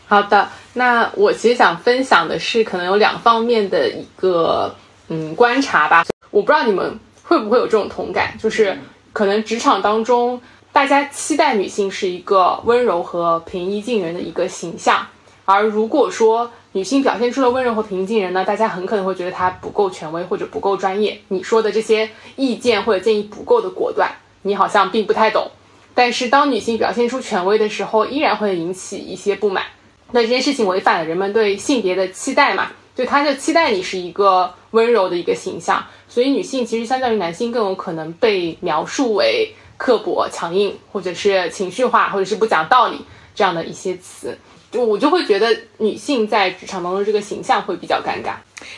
[0.06, 4.74] 好的，那我其实想分享的是可能有两方面的一个
[5.08, 8.78] 嗯观察吧，我不知道你们会不会有这种同感，就是
[9.12, 10.40] 可能职场当中。
[10.76, 15.06] 大家期待女性是一个温柔和平易近人的一个形象，
[15.46, 21.18] 而如果说女性表现出了温柔和平易近人呢，大家很可能会觉得她不够权威或者不够专业。
[21.28, 25.50] 你说的这些意见或者建议不够的果断，你好像并不太懂。
[25.94, 29.64] 但是当女性表现出权威的时候，依然会引起一些不满。
[30.10, 32.70] 那这件事情违反了人们对性别的期待嘛？
[32.94, 39.54] 就他就期待你是一个温柔的一个形象，所以女性其实相较于男性更有可能被描述为。
[39.76, 43.04] 刻薄、强硬，或者是情绪化，或者是不讲道理
[43.34, 44.36] 这样的一些词，
[44.70, 48.34] 就我就会觉得女性在职场当中这个形象会比较尴尬。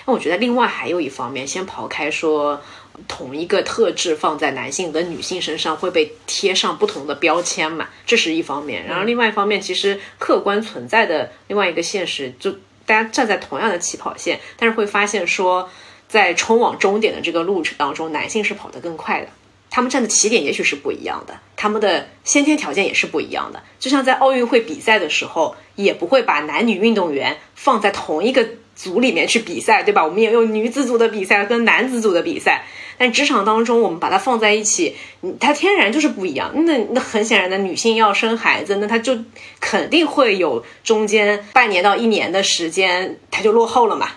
[0.06, 2.60] 那我觉得另外还有一方面，先刨开说
[3.06, 8.84] 同一个特质放在男性跟女性身上会被贴上不同的标签嘛，这是一方面。
[8.84, 12.50] 然后另外一方面，其实客观存在的另外一个现实，就
[12.84, 15.70] 大家站在同样的起跑线，但是会发现说，
[16.08, 19.28] 在冲往终点的这个路程当中，男性是跑得更快的。
[19.70, 23.62] 他们站的起点也许是不一样的，他们的先天条件也是不一样的。
[23.78, 30.04] 就像在奥运会比赛的时候，也不会把男女运动员放在同一个组里面去比赛，对吧？
[30.04, 32.64] 我们也有女子组的比赛跟男子组的比赛。
[32.96, 34.96] 但职场当中，我们把它放在一起，
[35.38, 36.50] 它天然就是不一样。
[36.64, 39.16] 那那很显然的，女性要生孩子，那她就
[39.60, 44.08] 肯定会有中间半年到一年的时间，她就落后了嘛。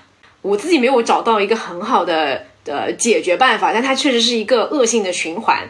[0.42, 2.48] 我自己没有找到一个很好的。
[2.64, 5.70] 的解决办法，但它确实是一个恶性的循环。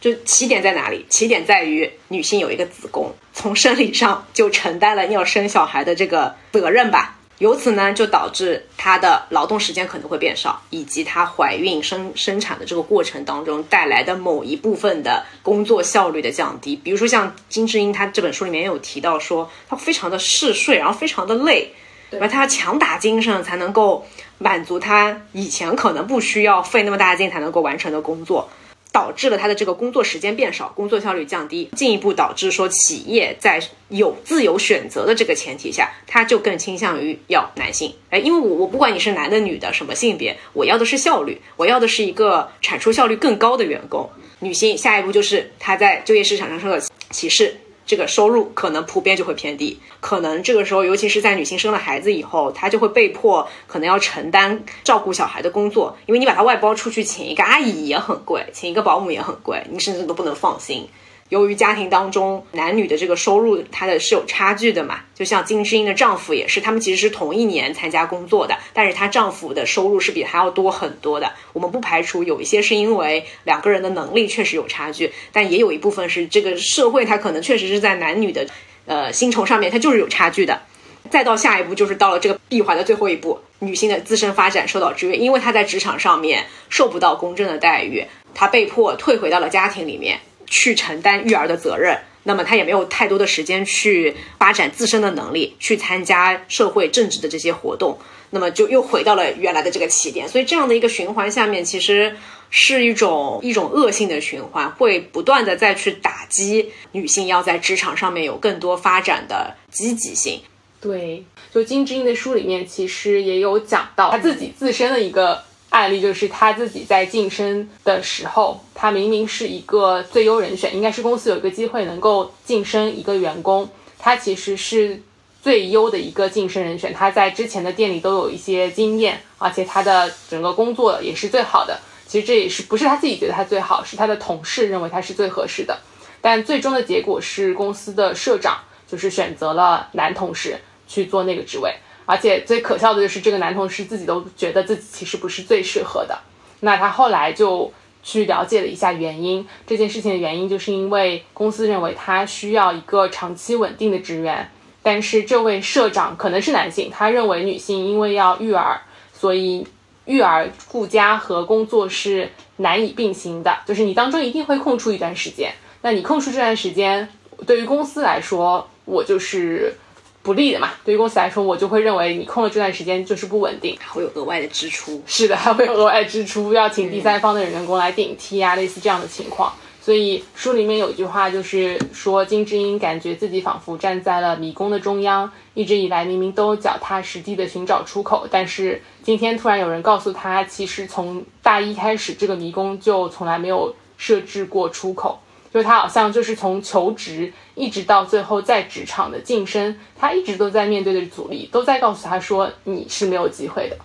[0.00, 1.06] 就起点在哪里？
[1.08, 7.18] 起点在于女性有一个子宫，从生理上就承担了要生小孩的这个责任吧。
[7.38, 16.74] 由此呢，就导致她的劳动时间可能会变少，以及她怀孕生生产的这个过程当中带来的某一部分的工作效率的降低。
[16.74, 21.72] 比如说像金智英，她这本书里面有提到说，她非常的嗜睡，然后非常的累。
[22.12, 24.06] 对吧他要强打精神才能够
[24.36, 28.50] 满足他以前可能不需要费那么大劲才能够完成的工作，
[28.92, 33.58] 导致了他的这个工作时间变少，工作效率降低，进一步导致说企业在
[33.88, 37.94] 有自由选择的这个前提下，他就更倾向于要男性。
[38.10, 44.10] 哎，因为我我不管你是男的女的什么性别，我要的是效率，我要的是一个产出效率更高的员工。
[44.40, 46.76] 女性下一步就是她在就业市场上受到
[47.10, 47.56] 歧视。
[47.84, 60.88] 这个收入可能普遍就会偏低，可能这个时候，尤其是在女性生了孩子以后，她就会被迫可能要承担照顾小孩的工作，因为你把她外包出去，请一个阿姨也很贵，请一个保姆也很贵，你甚至都不能放心。
[61.32, 65.00] 由于家庭当中男女的这个收入，它的是有差距的嘛。
[65.14, 71.32] 就像金智英的丈夫也是，他们其实是同一年参加工作的，但是她丈夫的收入是比她要多很多的。
[71.54, 78.46] 我们不排除有一些是因为两个人的能力确实有差距，但也有一部分是这个社会它可能确实是在男女的
[78.84, 80.60] 呃薪酬上面它就是有差距的。
[81.08, 88.04] 再到下一步就是到了这个闭环的最后一步，女性的自身发展受到制约，因为她在职场上面受不到公正的待遇，
[88.34, 90.20] 她被迫退回到了家庭里面。
[90.52, 97.98] 去承担育儿的责任，那么他也没有太多的时间去发展自身的能力，去参加社会政治的这些活动，
[98.28, 100.28] 那么就又回到了原来的这个起点。
[100.28, 102.14] 所以这样的一个循环下面，其实
[102.50, 110.42] 是一种一种恶性的循环，会不断的再去打击女性要在职场上面有更多发展的积极性。
[110.82, 115.44] 对，就金智英的书里面其实也有讲到她自己自身的一个。
[115.72, 123.66] 案例就是他自己在晋升的时候，他明明是一个最优人选，应该是公司有一个机会能够晋升一个员工，
[123.98, 125.02] 他其实是
[125.42, 126.92] 最优的一个晋升人选。
[126.92, 131.80] 他在之前的店里都有一些经验，而且他的整个工作也是最好的。
[132.06, 135.78] 其实这也是不是他自己觉得他最好，是他的同事认为他是最合适的。
[136.20, 141.74] 但最终的结果是公司的社长就是选择了男同事去做那个职位。
[142.04, 146.18] 而且最可笑的就是这个男同事自己都觉得自己其实不是最适合的。
[146.60, 147.72] 那他后来就
[148.02, 154.50] 去了解了一下原因，这件事情的原因就是因为公司认为他需要一个长期稳定的职员，
[154.82, 158.80] 但是这位社长可能是男性，他认为女性因为要育儿，
[159.12, 159.66] 所以
[160.04, 165.52] 育儿顾家和工作是难以并行的，就是你当中一定会空出一段时间。
[165.82, 167.08] 那你空出这段时间，
[167.46, 169.76] 对于公司来说，我就是。
[170.22, 175.02] 不利的嘛，对于公司来说，我就会认为你空了这段时间就是不稳定，还会有额外的支出。
[175.04, 179.52] 是的，还会有额外支出，要请第三方的员工来顶替啊，类似这样的情况。
[179.80, 195.18] 所以书里面有一句话，就是说金智英感觉自己仿佛站在了迷宫的中央，一直以来明明都脚踏实地的寻找出口，但是今天突然有人告诉他，其实从大一开始，这个迷宫就从来没有设置过出口。
[195.52, 203.76] 就是他好像就是从求职一直到最后在职场的晋升，他一直都在面对的阻力，都在告诉他说你是没有机会的。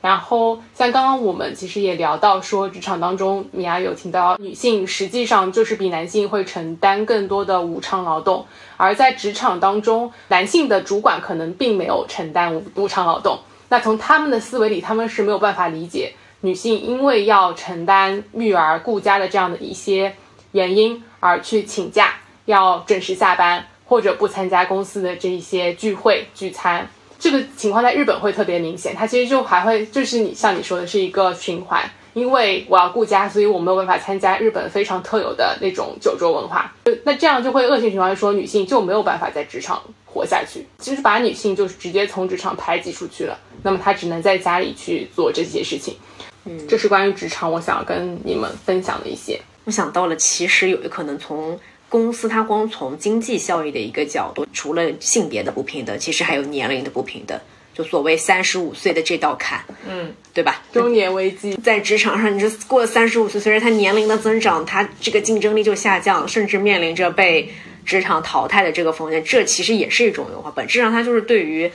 [0.00, 13.40] 然后像刚刚我们其实也聊到说，职场当中米娅有听到女性实际上就是比男性会承担更多的无偿劳动，而在职场当中，男性的主管可能并没有承担无偿劳动。
[13.70, 16.12] 那从他们的思维里，他们是没有办法理解
[16.42, 20.14] 女性因为要承担育儿顾家的这样的一些。
[20.52, 26.88] 原因而去请假，要准时下班，或者不参加公司的这一些聚会聚餐，
[27.18, 28.94] 这个情况在日本会特别明显。
[28.94, 31.82] 它其实就还会就是你像你说的是一个循环，
[32.14, 36.72] 因为我要顾家，所以我没有办法参加日本非常特有的那种酒桌文化。
[37.04, 43.38] 那这样就会恶性循环，说女性就没有办法在职场活下去，其实把女性就是直接从职场排挤出去了。
[43.62, 45.96] 那么她只能在家里去做这些事情。
[46.44, 49.40] 嗯，这是关于职场我想要跟你们分享的一些。
[49.66, 51.58] 我想到了，其实有可能从
[51.88, 57.38] 公司它光从经济效益的一个角度，除了性别的不平等，其实还有年龄的不平等。
[57.74, 60.62] 就所谓三十五岁的这道坎，嗯，对吧？
[60.72, 67.52] 中年危机在职场上，你这过了三十五岁，随着他年龄的增长，他这个竞争力就下降，甚至面临着被
[67.84, 69.22] 职场淘汰的这个风险。
[69.24, 71.70] 这其实也是一种优化，本质上它就是对于。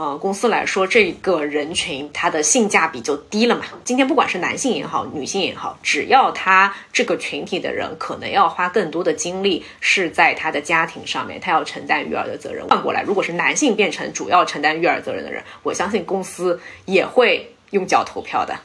[0.00, 3.66] 呃，公司来说，这个人群他的性价比就低了嘛。
[3.84, 12.66] 今天不管是男性也好，女性也好，只要他这个群体的人可能要花更多的精力是在他的家庭上面，他要承担育儿的责任。
[12.68, 18.58] 换过来，如果是男性变成主要承担育儿责任的人，我相信公司也会用脚投票的。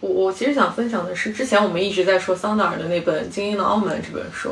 [0.00, 4.50] 我我其实想分享的是，之前我们一直在说桑德尔的那本《精英的傲慢》这本书。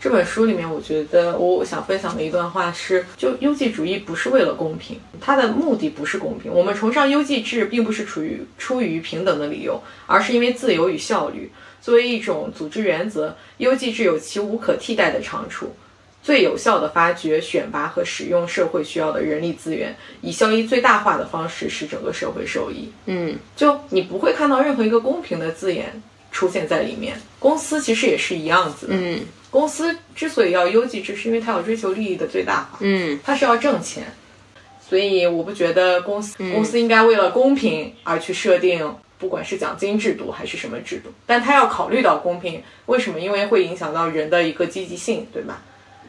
[0.00, 6.50] 这本书里面，我觉得我想分享的一段话是：就优绩主义不是为了公平，它的目的不是公平。
[6.50, 11.52] 我们崇尚优绩制，并不是出于出于平等的理由，而是因为自由与效率。
[11.82, 15.74] 作为一种组织原则，优绩制有其无可替代的长处，
[16.22, 22.90] 最有效的发掘、选拔和使用社会需要的人力资源，以效益最大化的方式使整个社会受益。
[23.04, 27.20] 嗯，就你不会看到任何一个公平的字眼出现在里面。
[27.38, 28.86] 公司其实也是一样子。
[28.88, 29.20] 嗯。
[29.50, 32.78] 公司之所以要优绩制，是因为它要追求利益的最大化。
[32.80, 34.04] 嗯，它是要挣钱，
[34.80, 42.62] 所以我不觉得公司公司应该为了公平而去设定，不管是奖金制度还是什么制度，但它要考虑到公平。
[42.86, 43.18] 为什么？
[43.18, 45.60] 因为会影响到人的一个积极性，对吧？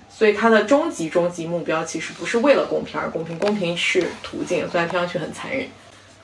[0.09, 5.67] 所以它的终极终极目标其实不是为了公平而公平，公平是途径，虽然听上去很残忍，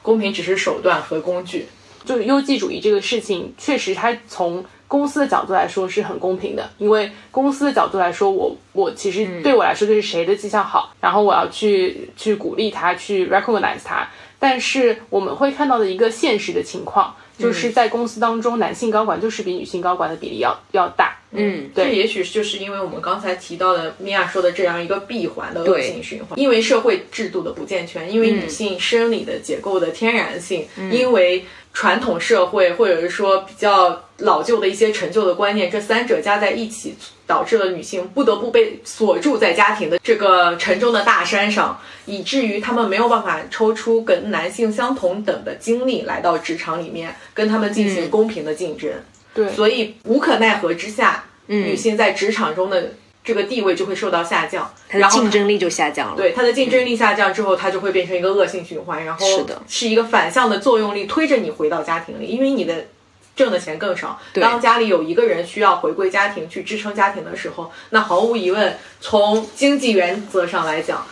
[0.03, 1.67] 公平只是手段和工具。
[2.05, 4.63] 就是优绩主义这个事情，确实它从。
[4.87, 14.07] 公司的角度来说是很公平的，因为公司的角度来说，我我其实对我来说就是谁的绩效好，然后我要去去鼓励他，去 recognize 他。
[14.39, 21.17] 但是我们会看到的一个现实的情况，就是在公司当中，男性高管就是比女性高管的比例要要大。
[21.31, 31.43] 嗯，对，这也许就是因为我们刚才提到的米娅说的这样一个闭环的恶性循环，因为社会制度的不健全，因为女性生理的结构的天然性，因为。
[31.77, 36.95] 传统社会，或者是说比较老旧的一些陈旧的观念，这三者加在一起，
[37.27, 48.91] 导致了女性不得不被锁住在家庭的这个沉重的大山上，以至于她们没有办法抽出跟男性相同等的精力来到职场里面，跟他们进行公平的竞争。
[49.35, 52.93] 对，所以无可奈何之下，女性在职场中的。
[53.27, 56.15] 这个地位就会受到下降，它的竞争力就下降了。
[56.15, 62.85] 对，它的竞争力下降之后，它就会变成一个恶性循环，然后是的，是一个反向的作用力推着你回到家庭里，因为你的
[63.35, 64.17] 挣的钱更少。
[64.35, 71.05] 当家里有一个人需要回归家庭去支撑家庭的时候，那毫无疑问，从经济原则上来讲，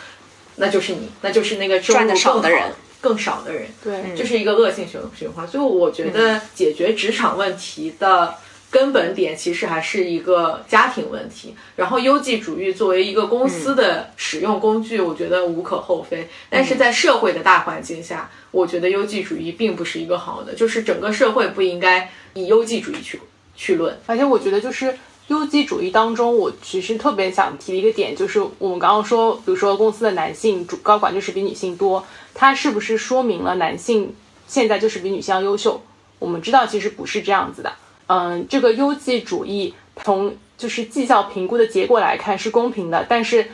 [0.56, 3.68] 那就是你，那就是那个赚的少的人，更少的人。
[3.84, 5.46] 对，这是一个恶性循循环。
[5.46, 8.36] 所以我觉得解决职场问题的。
[8.76, 16.28] 根本点其实还是一个家庭问题，然后优绩主义作为一个公司的使用工具，我觉得无可厚非。
[16.50, 23.22] 但是在社会的大环境下，我觉得优绩主义并不是一个好的，就是整个社会不应该以优绩主义去
[23.56, 23.98] 去论。
[24.08, 24.98] 而且我觉得，就是
[25.28, 34.14] 优绩主义当中，我其实特别想提一个点，就是我们刚刚说，比如说公司的男性主高管就是比女性多，它是不是说明了男性
[34.48, 35.82] 现在就是比女性要优秀？
[36.20, 37.72] 我们知道，其实不是这样子的。
[38.08, 43.48] 嗯，这个优绩主义从就是绩效评估的结果来看是公平的，但是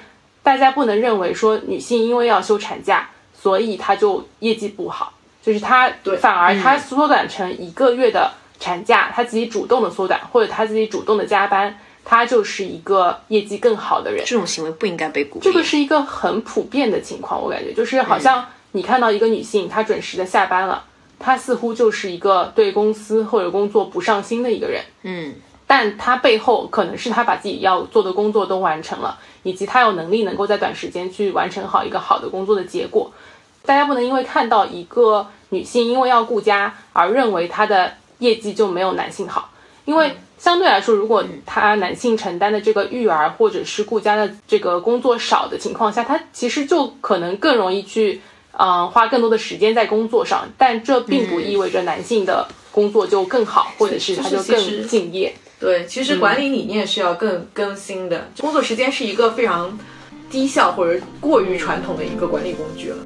[0.44, 14.24] 大家不能认为说女性因为要休产假，所以她就业绩不好，就是她反而她缩短成一个月的产假，她自己主动的缩短，或者她自己主动的加班，她就是一个业绩更好的人。
[14.26, 15.46] 这种行为不应该被鼓励。
[15.46, 20.84] 这个是一个很普遍的情况，我感觉就是好像你看到一个女性，她准时的下班了。
[21.22, 25.36] 他似乎就是一个对公司或者工作不上心的一个人，嗯，
[25.68, 33.12] 但他背后可能是他把自己要做的工作都完成了，以及他有能力能够在短时间去完成好一个好的工作的结果。
[33.64, 39.52] 大家不能因为看到一个女性因为要顾家而认为她的业绩就没有男性好，
[39.86, 48.20] 因为相对来说，如果他男性承担的这个育儿或者是顾家的这个工作少的情况下，他其实就可能更容易去。
[48.54, 55.34] 嗯，花更多的时间在工作上，但这并不意味着男性的工作就更好，或者是他就更敬业。
[55.60, 58.30] 对，其实管理理念是要更更新的。
[58.40, 59.78] 工作时间是一个非常
[60.30, 62.98] 低效或者过于传统的一个管理工具了。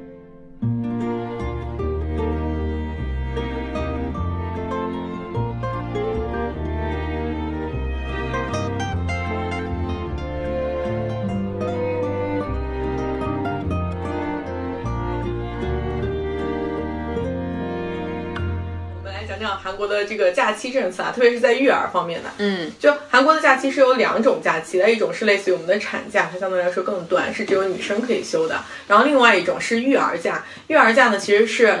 [19.66, 22.30] 韩国的这个假期政策啊，特别是在育儿方面的。
[22.38, 28.62] 嗯，就韩国的假期是有两种假期的，一种是类似于我们的产假，它相对来说更短，是只有女生可以休的。
[28.86, 31.76] 然后另外一种是育儿假，育儿假呢其实是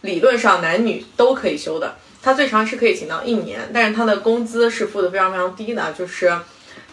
[0.00, 6.32] 理论上男女都可以休的，它最长是可以请到一年，但是它的工资是付的非常非常低的，就是。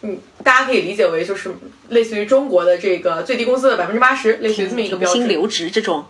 [0.01, 1.49] 嗯，大家可以理解为就是
[1.89, 5.21] 类似于中国的这个最低工资的百分之八十，类似于这么一个标准。
[5.21, 6.05] 薪留职这种，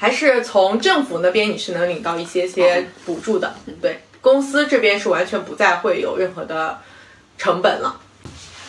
[0.00, 6.78] 还是从政府那边你是能领到一些些补助的，对，公司这边是完全不再会有任何的
[7.36, 8.00] 成本了。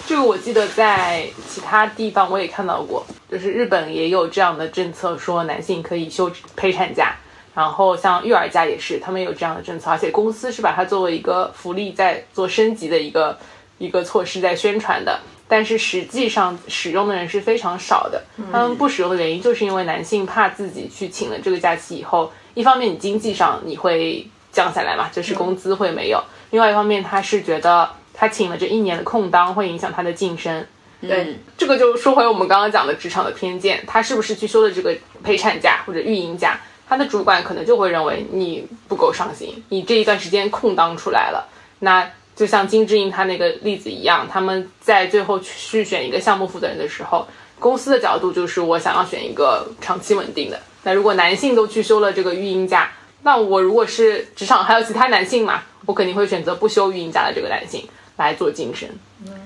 [0.06, 7.16] 这个我记得在其他地方我也看到过，就是日本也有这样的政策，说男性可以休陪产假，
[7.56, 13.38] 然后像育儿假也是，他们有这样的政策，而且公司是把它作为一个福利在做升级的一个
[13.78, 15.18] 一个措施在宣传的。
[15.52, 18.24] 但是实际上使用的人是非常少的，
[18.54, 26.20] 他们不使用的原因就是因为男性怕自己去请了这个假期以后，一方面你经济上你会降下来嘛，就是工资会没有；
[26.52, 30.66] 另外一方面他是觉得他请了这一年的空档会影响他的晋升。
[31.02, 41.50] 对，这个就说回我们刚刚讲的职场的偏见，他是不是去休了这个陪产假或者育婴假，他的主管可能就会认为你不够上心，你这一段时间空档出来了，
[41.80, 42.10] 那。
[42.36, 47.28] 就像金智英他那个例子一样，他们在最后去选一个项目负责人的时候，
[47.60, 50.60] 公司的角度就是我想要选一个长期稳定的。
[50.84, 52.92] 那如果男性都去休了这个育婴假，
[53.24, 58.90] 那我如果是职场还有其他男性嘛，我肯定会选择不休育婴假的这个男性来做晋升。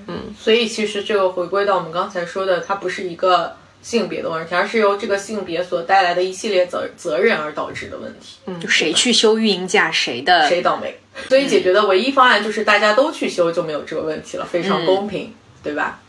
[0.06, 8.38] 嗯，所以其实这个回归到我们刚才说的，它不是一个性别的问题，而是由这个性别所带来的一系列责责任而导致的问题。
[8.46, 10.98] 嗯，就谁去休育婴假，谁的谁倒霉。
[11.28, 16.00] 所以解决的唯一方案就是大家都去休，就没有这个问题了，非常公平，对吧？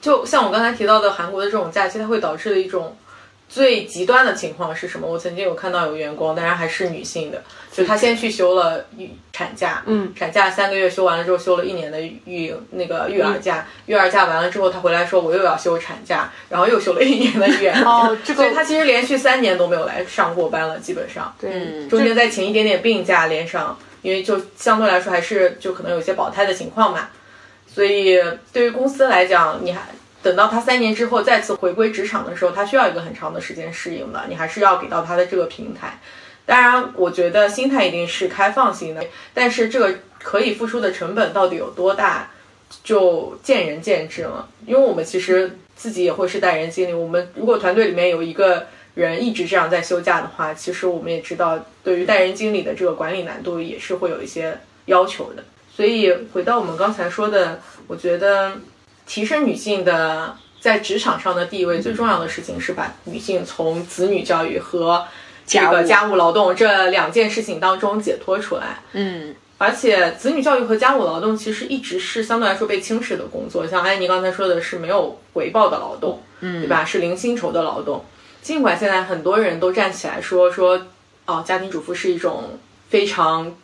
[0.00, 2.96] 就像我刚才提到的，韩国的这种假期，它会导致的一种
[3.54, 5.06] 最极端的情况是什么？
[5.06, 7.40] 我曾经有看到有员工，当然还是女性的，
[7.70, 23.78] 就她先去休了育产假，嗯，产假三个月休完了之后，休了一年的育那个育儿假，育儿假完了之后，她回来说我又要休产假，然后又休了一年的育儿假， 哦，这个所以她其实连续三年都没有来上过班了，基本上，对，中间再请一点点病假连上。
[24.02, 27.08] 因为就相对来说还是就可能有些保胎的情况嘛，
[27.66, 28.20] 所以
[28.52, 29.80] 对于公司来讲，你还
[30.24, 36.00] 等到他三年之后再次回归职场的时候，他需要一个很长的时间适应的，你还是要给到他的这个平台。
[36.46, 42.30] 当然，我觉得心态一定是开放性的，但是这个可以付出的成本到底有多大，
[42.82, 44.48] 就见仁见智了。
[44.66, 48.66] 因为我们其实自己也会是带人经理，我们如果团队里面有一个。
[48.94, 55.42] 人一直这样在休假的话，其实我们也知道，对于带人经理的这个管理难度也是会有一些要求的。
[55.74, 58.52] 所以回到我们刚才说的，我觉得
[59.06, 65.04] 提升女性的在职场上的地位，最重要的事情是把女性从子女教育和
[65.46, 68.82] 这个家务劳动这两件事情当中解脱出来。
[68.92, 76.84] 嗯，而且子女教育和家务劳动其实一直是相对来说被轻视的工作，像安妮刚才说的是没有回报的劳动，嗯，对吧？
[76.84, 78.04] 是零薪酬的劳动。
[78.40, 80.86] 尽管现在很多人都站起来说说，
[81.26, 83.54] 哦，家庭主妇是一种非常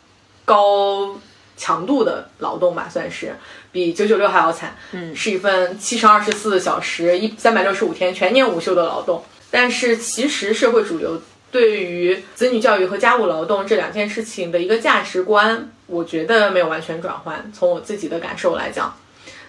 [0.45, 1.15] 高
[1.61, 3.35] 强度的劳动吧，算是
[3.71, 9.23] 比九九六还要惨，嗯，是一份七乘二十四小时一三百六十五天全年无休的劳动。
[9.51, 17.51] 但是其实社会主流对于子女教育和家务劳动这两件事情的一个价值观，我觉得没有完全转换。
[17.53, 18.97] 从我自己的感受来讲，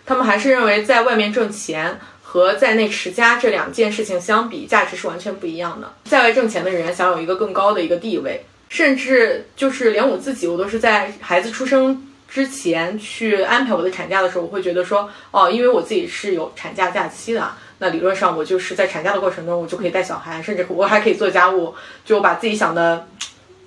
[0.05, 1.99] 他们还是认为在外面挣钱。
[2.25, 5.93] 和在内持家这两件事情相比，价值是完全不一样的。
[6.05, 8.43] 在外挣钱的人想有一个更高的一个地位，
[8.73, 23.07] 甚至就是连我自己，我都是在孩子出生之前去安排我的产假的时候，我会觉得说，哦，因为我自己是有产假假期的，那理论上我就是在产假的过程中，我就可以带小孩，甚至我还可以做家务，就把自己想的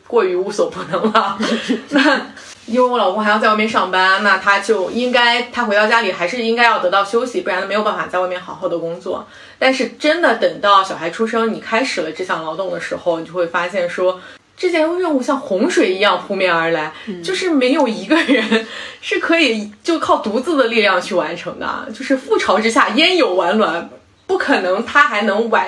[0.07, 1.37] 过于无所不能了。
[1.89, 2.21] 那。
[2.65, 9.27] 因为我老公还要在外面上班，那他就应该他回到家里还是应该要得到休息，不然没有办法在外面好好的工作。
[9.59, 14.19] 但是真的等到小孩出生，你开始了这项劳动的时候，你就会发现说，
[14.57, 16.93] 这件任务像洪水一样扑面而来，
[17.23, 18.65] 就是没有一个人
[19.01, 21.87] 是可以就靠独自的力量去完成的。
[21.93, 23.89] 就是覆巢之下焉有完卵，
[24.25, 25.61] 不可能他还能稳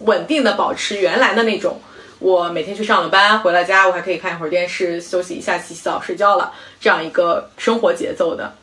[0.00, 1.80] 稳定的保持原来的那种。
[2.18, 8.54] 我每天去上了班，回了家，我还可以看一会儿电视，休息一下，洗洗澡，睡觉了，这样一个生活节奏的。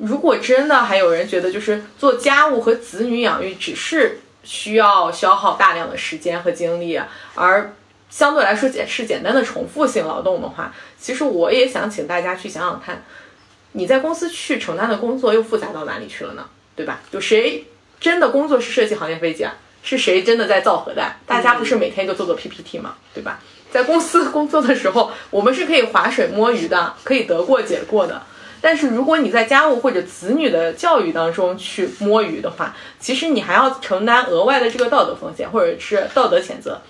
[0.00, 7.00] 如果真的还有人觉得，就是做家务和子女养育只是需要消耗大量的时间和精力，
[7.34, 7.72] 而
[8.10, 13.04] 相对来说简是简单的重复性劳动的话，其实我也想请大家去想想看，
[13.72, 16.46] 你在公司去承担的工作又复杂到哪里去了呢？
[16.74, 17.00] 对吧？
[17.10, 17.64] 就谁
[17.98, 19.54] 真的工作是设计航天飞机啊？
[19.82, 21.16] 是谁真的在造核弹？
[21.26, 22.94] 大家不是每天就做做 PPT 吗？
[23.14, 23.40] 对吧？
[23.70, 28.22] 在公司 工作的时候，我们是可以划水摸鱼的，可以得过且过的。
[28.60, 36.80] 但是如果你在家务或者子女的教育当中去摸鱼的话，其实你还要承担额外的这个道德风险，或者是道德谴责。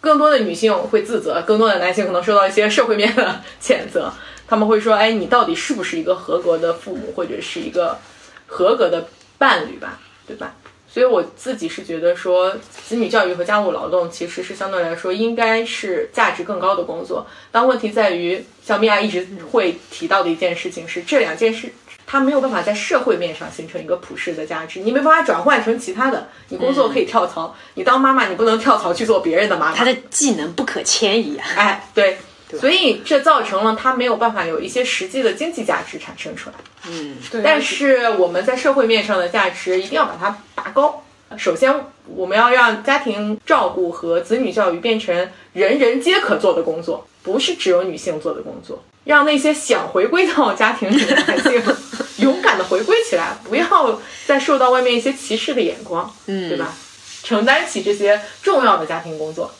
[0.00, 4.12] 更多的女性会自责，更多的男性可能受到一些社会面的谴责。
[4.48, 7.98] 他们会说：“哎，你到底是不是一个合格的父母，或者是一个
[8.46, 10.00] 合格的伴侣吧？
[10.26, 10.54] 对吧？”
[10.92, 17.24] 所以我自己是觉得说，子女教育和家务劳动其实是相对来说应该是价值更高的工作。
[17.52, 21.72] 但问题在于，像米娅一直会提到的一件事情是，这两件事
[22.10, 26.26] 它没有办法在社会面上形成一个普世的价值，你没办法转换成其他的。
[26.48, 29.76] 你工作可以跳槽，你当妈妈你不能跳槽去做别人的妈妈。
[29.76, 31.46] 她的技能不可迁移啊！
[31.54, 32.18] 哎，对。
[32.58, 36.56] 所以这造成了他没有办法有一些实际的经济价值产生出来。
[36.88, 37.42] 嗯，对。
[37.44, 41.04] 但是我们在社会面上的价值一定要把它拔高。
[41.38, 41.72] 首先，
[42.06, 45.14] 我们要让家庭照顾和子女教育变成
[45.52, 48.82] 人人皆可做的工作，不是只有女性做的工作。
[49.04, 51.62] 让那些想回归到家庭里的男性
[52.18, 56.74] 勇敢的回归起来，不要再受到外面一些歧视的眼光，嗯，对吧？
[57.22, 59.52] 承担起这些重要的家庭工作。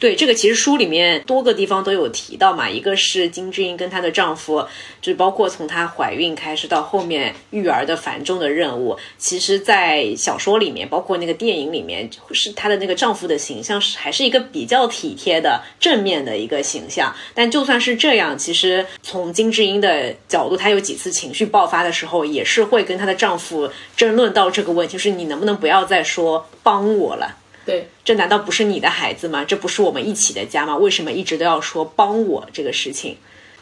[0.00, 2.70] 对这个，其实书里面多个地方都有提到嘛。
[2.70, 4.66] 一个是金智英跟她的丈夫，
[5.02, 8.96] 就包括从她怀孕开始到后面育儿的繁重的任务。
[9.18, 17.14] 其实，在小说里面，包括那个电影里面，是她的那个丈夫的形象是还是一个比较体贴的正面的一个形象。
[17.34, 27.36] 但就算是这样，其实从金智英的角度，她有几次情绪爆发的时候，也是会跟她的丈夫争论到这个问题：是你能不能不要再说帮我了？
[27.70, 29.44] 对，这难道不是你的孩子吗？
[29.44, 30.76] 这不是我们一起的家吗？
[30.76, 33.16] 为什么一直都要说帮我这个事情？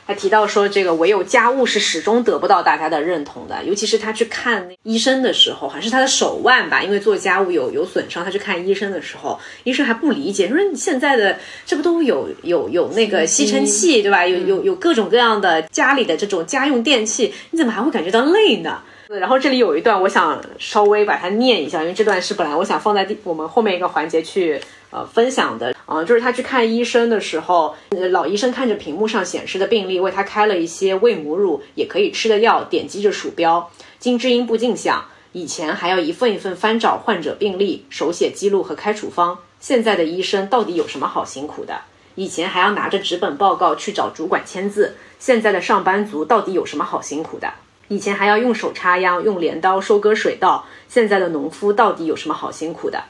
[0.07, 14.27] 他提到说，这个唯有家务是始终得不到大家的认同的，尤其是他去看医生的时候，还是他的手腕吧，因为做家务有有损伤，他去看医生的时候，医生还不理解，说你现在的这不都有有有那个吸尘器对吧？
[14.27, 18.81] 有有有各种各样的家里的这种家用电器，你怎么还会感觉到累呢？
[19.17, 27.75] 然后这里有一段，我想稍微把它念一下，因为这段是本来我想放在第我们后面一个环节去呃分享的啊，就是他去看医生的时候，
[28.11, 35.03] 老医生看着屏幕上显示的病例，为他开了一些喂母乳也可以吃的药，点击着鼠标，金智英不禁想，
[35.33, 41.81] 以前还要一份一份翻找患者病历，手写记录和开处方，现在的医生到底有什么好辛苦的？
[42.15, 47.55] 以前还要拿着纸本报告去找主管签字，现在的上班族到底有什么好辛苦的？
[47.89, 53.05] 以前还要用手插秧、用镰刀收割水稻，现在的农夫到底有什么好辛苦的？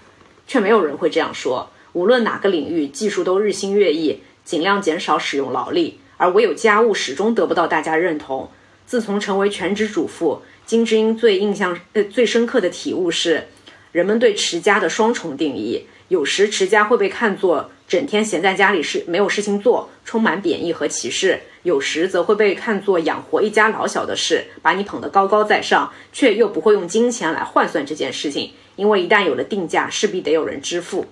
[0.47, 1.71] 却没有人会这样说。
[1.93, 8.51] 无论哪个领域，技术都日新月异，尽量减少使用劳力，而唯有家务始终得不到大家认同。
[8.87, 13.49] 自从成为全职主妇，金智英最印象呃最深刻的体悟是，
[13.91, 15.87] 人们对持家的双重定义。
[16.09, 21.41] 有时持家会被看作整天闲在家里是没有事情做，充满贬义和歧视。
[21.65, 31.07] 有时则会被看作养活一家老小的事，把你捧得高高在上，却又不会用金钱来换算这件事情，因为一旦有了定价，势必得有人支付。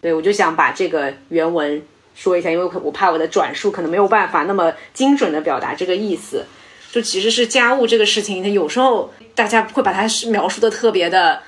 [0.00, 1.82] 对我就想把这个原文
[2.14, 6.44] 说一下，因为我怕我的转述可能没有办法那么精准的表达这个意思。
[6.92, 11.42] 就其实是家务这个事情，它有时候大家会把它描述的特别的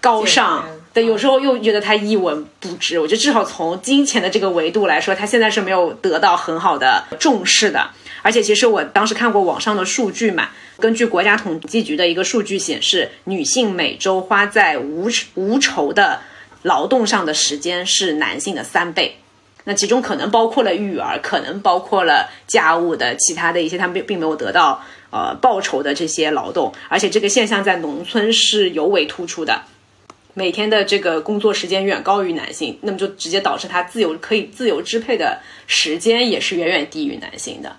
[0.00, 0.64] 高尚。
[0.94, 2.98] 对，有时候又觉得他一文不值。
[2.98, 7.90] 我觉得至少从金钱的这个维度来说，他现在是没有得到很好的重视的。
[8.22, 16.20] 而且，其实我当时看过网上的数据嘛，根据国家统计局的一个数据显示，女性每周花在无无酬的
[16.62, 19.18] 劳动上的时间是男性的三倍。
[19.64, 26.72] 那其中可能包括了育儿，可能包括了家务的其他的一些，他们并并没有得到呃报酬的这些劳动。
[26.88, 29.62] 而且这个现象在农村是尤为突出的。
[30.38, 37.74] 每天的这个工作时间远高于男性，那么就直接导致他自由可以自由支配的时间也是远远低于男性的。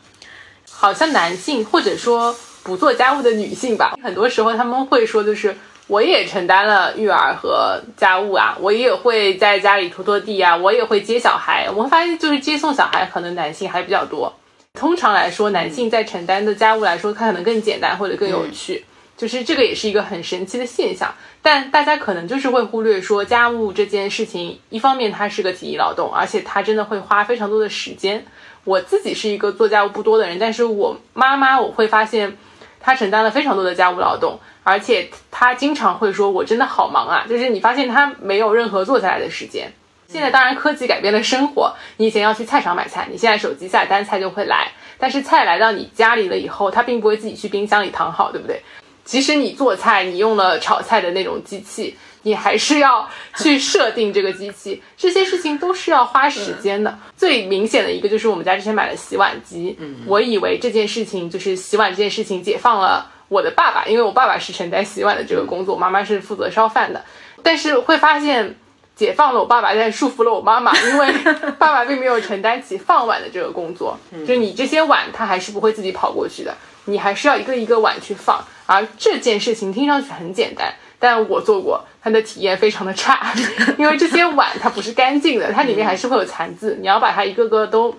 [0.70, 5.56] 好像男性或者说不做家务的女性吧，很多时候他们会说，就是
[5.88, 11.70] 我也承担了育儿和家务啊，我也会在家里拖拖地啊，我也会接小孩。
[11.74, 14.36] 我会发现，就是接送小孩可能男性还比较多。
[14.74, 18.84] 通常来说，男性在承担的家务来说，他可能更简单或者更有趣。
[19.18, 21.14] 就是这个也是一个很神奇的现象，
[21.52, 28.24] 但大家可能就是会忽略说家务这件事情，一方面它是个体力劳动，而且它真的会花非常多的时间。
[28.66, 32.38] 我自己是一个做家务不多的人，但是我妈妈我会发现
[32.80, 39.74] 她承担了非常多的家务劳动，而且她经常会说我真的好忙啊，就是你发现她没有任何坐下来的时间。
[40.08, 48.62] 现在当然科技改变了生活，你以前要去菜场买菜，你现在手机下单菜就会来，但是菜来到你家里了以后，它并不会自己去冰箱里躺好，对不对？
[49.10, 56.96] 即使你做菜，你用了炒菜的那种机器，你还是要去设定这个机器， 这些事情都是要花时间的。
[57.18, 67.04] 最明显的一个就是我们家之前买了洗碗机，我以为这件事情就是洗碗这件事情解放了我的爸爸，因为我爸爸是承担洗碗的这个工作，妈妈是负责烧饭的，
[67.42, 68.56] 但是会发现。
[69.00, 71.10] 解放了我爸爸，但束缚了我妈妈， 因为
[71.58, 73.98] 爸爸并没有承担起放碗的这个工作。
[74.28, 76.54] 就你这些碗，他还是不会自己跑过去的，
[76.86, 78.44] 你还是要一个一个碗去放。
[78.66, 83.34] 而这件事情听上去很简单，但我做过，它的体验非常的差，
[83.78, 87.96] 因为这些碗它不是干净的，它里面还是会有残渍，你要把它一个个都，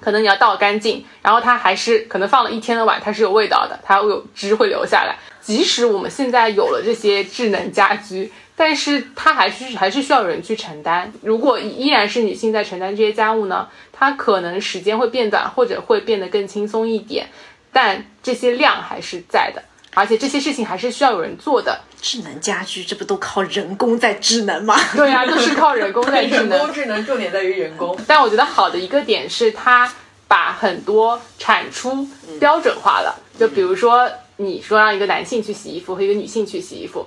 [0.00, 5.16] 可能你要倒干净，然后它还是可能放了一天的碗，它是有味道的，它有汁会流下来。
[5.40, 8.30] 即使我们现在有了这些智能家居。
[8.54, 11.10] 但是它还是还是需要有人去承担。
[11.22, 17.26] 如果依然是女性在承担这些家务呢，它可能时间会变短，或者会变得更轻松一点。
[17.72, 19.62] 但这些量还是在的，
[19.94, 21.80] 而且这些事情还是需要有人做的。
[22.00, 24.76] 智能家居这不都靠人工在智能吗？
[24.96, 26.48] 对啊， 都是靠人工在智能。
[26.50, 27.96] 人工智能重点在于人工。
[28.08, 29.88] 但我觉得好的一个点是，它
[30.26, 32.08] 把很多产出
[32.40, 33.14] 标准化了。
[33.38, 37.06] 就比如说，你说让一个男性去洗衣服和一个女性去洗衣服。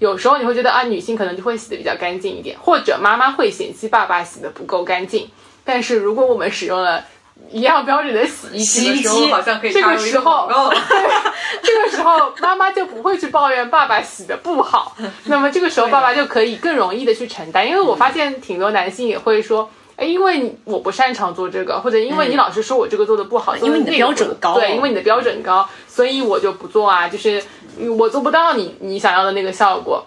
[0.00, 5.30] 有时候你会觉得啊，女性可能就会洗的比较干净一点，或者妈妈会嫌弃爸爸洗的不够干净。
[5.62, 7.04] 但是如果我们使用了
[7.50, 10.48] 一样标准的洗衣机，好像可以这个时候，
[11.62, 14.96] 这个时候妈妈就不会去抱怨爸爸洗的不好。
[15.26, 19.70] 那么这个时候爸爸就可以更容易的去承担，因为我发现挺多男性也会说。
[19.94, 27.40] 哎，因为我不擅长做这个，或者因为你老是说我这个做的不好，因为你的标准高，对，因为你的标准高，所以我就不做啊，就是
[27.98, 30.02] 我做不到你你想要的那个效果。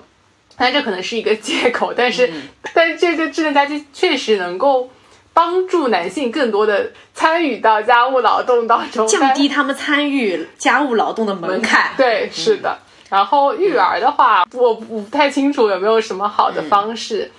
[0.58, 2.30] 但这可能是一个借口，但是
[2.74, 4.90] 但是这个智能家居确实能够
[5.36, 11.92] 帮助男性更多的参与到家务劳动当中，降低他们参与家务劳动的门槛。
[11.98, 12.80] 对，是的。
[13.10, 17.30] 然后育儿的话，我不太清楚有没有什么好的方式。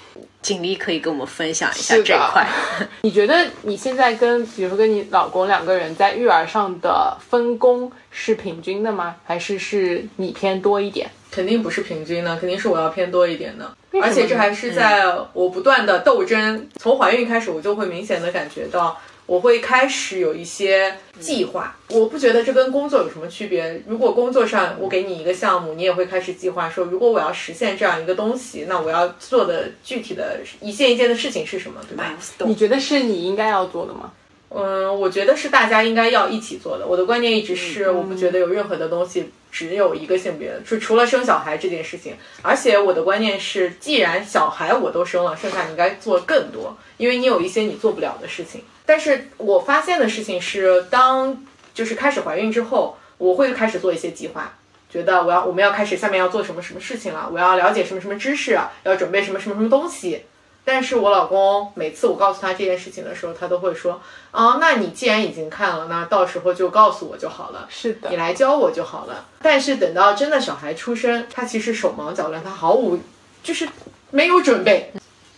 [0.42, 2.46] 锦丽可以跟我们分享一下这一块。
[3.02, 9.16] 你觉得你现在跟，比如说跟你老公两个人在育儿上的分工是平均的吗？
[9.24, 11.10] 还是是你偏多一点？
[11.32, 13.68] 肯定不是平均的，肯定是我要偏多一点的。
[14.02, 16.68] 而且这还是在我不断的斗争。
[16.76, 18.98] 从怀孕开始，我就会明显的感觉到。
[19.26, 23.82] 我会开始有一些计划，我不觉得这跟工作有什么区别。
[23.88, 32.16] 如果工作上我给你一个项目，你也会开始计划说，如果我要实现这样一个东西，那我要做的具体的一件一件的事情是什么，对吧？
[32.46, 34.12] 你觉得是你应该要做的吗？
[34.48, 36.86] 嗯，我觉得是大家应该要一起做的。
[36.86, 42.14] 我的观念一直是，我不觉得有任何的东西只有一个性别，就除了生小孩这件事情。
[42.42, 48.62] 而且我的观念是，既然小孩我都生了，剩下你应该做更多，因为你有一些你做不了的事情。
[48.86, 51.44] 但是我发现的事情是，当
[51.74, 54.56] 就是开始怀孕之后，我会开始做一些计划，
[54.88, 60.22] 觉得我要我们要开始下面要做什么什么事情了，我要了解什么什么知识，要准备什么什么什么东西。
[60.68, 64.02] 但是我老公每次我告诉他这件事情的时候，他都会说，
[64.32, 69.26] 啊，那你既然已经看了，那到时候就告诉我就好了，是的，你来教我就好了。
[69.40, 72.98] 但是等到真的小孩出生，他其实手忙脚乱，他毫无
[73.44, 73.68] 就是
[74.10, 74.92] 没有准备。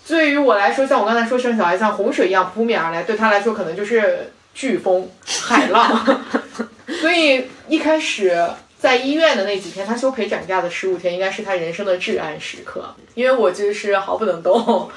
[0.06, 5.06] 对于我来说，像我刚才说生小孩像洪水一样扑面而来，对他来说可能就是飓风、
[5.46, 6.24] 海浪。
[7.02, 8.48] 所以一开始
[8.78, 12.94] 在医院的那几天，他休陪产假的十五天，应该是他人生的至暗时刻。
[13.14, 14.88] 因为我就是毫不能动，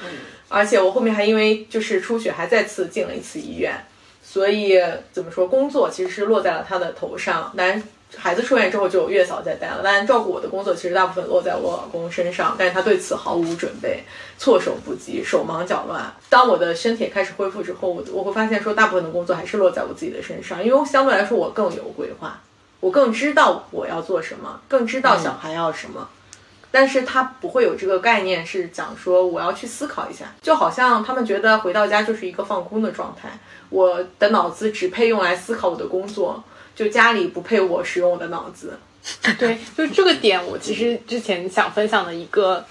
[0.48, 3.74] 而且我后面还因为就是出血，还再次进了一次医院。
[4.22, 4.80] 所以
[5.10, 7.52] 怎么说，工作其实是落在了他的头上。
[7.56, 7.82] 但
[8.16, 14.04] 孩子出院之后就有月嫂在带了，但照顾我的工作其实大部分落在我老公身上，但是他对此毫无准备，
[14.38, 16.14] 措手不及，手忙脚乱。
[16.28, 22.40] 当我的身体开始恢复之后，我我会发现说，大部分的工作还是落在我自己的身上，因为相对来说我更有规划，
[22.82, 26.08] 我更知道我要做什么，更知道小孩要什么，
[26.70, 33.38] 但是他不会有这个概念是讲说我要去思考一下，就好像他们觉得回到家就是一个放空的状态，
[33.70, 36.42] 我的脑子只配用来思考我的工作。
[36.74, 38.78] 就家里不配我使用我的脑子，
[39.38, 42.64] 对，就这个点，我其实之前想分享的一个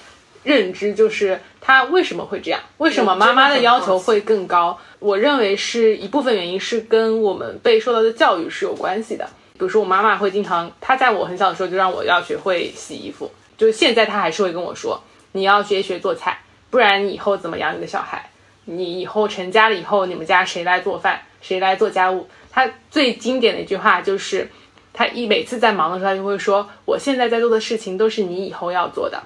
[0.44, 2.60] 认知就是，他为什么会这样？
[2.80, 4.76] 为什么妈妈的要求会更高？
[4.98, 9.30] 我认为是一部分原因是跟我们被受到的教育是有关系的。
[9.62, 15.00] 比如说，我妈妈会经常，她在我很小的时候就让我要学会洗衣服，就是现在她还是会跟我说，
[15.34, 16.40] 你要学学做菜，
[16.72, 18.32] 不然你以后怎么养你的小孩？
[18.66, 21.22] 你以后成家了以后，你们家谁来做饭？
[21.42, 22.28] 谁来做家务？
[22.52, 24.50] 他最经典的一句话就是，
[24.94, 29.22] 他一每次在忙的时候，他就会说：“我现在在做的事情都是你以后要做的。”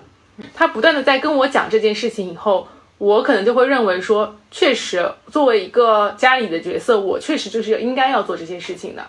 [0.53, 2.67] 他不断的在跟我讲这件事情以后，
[2.97, 9.07] 我可能就会认为说，确实作为一个家里的角色，我确实就是应该要做这些事情的。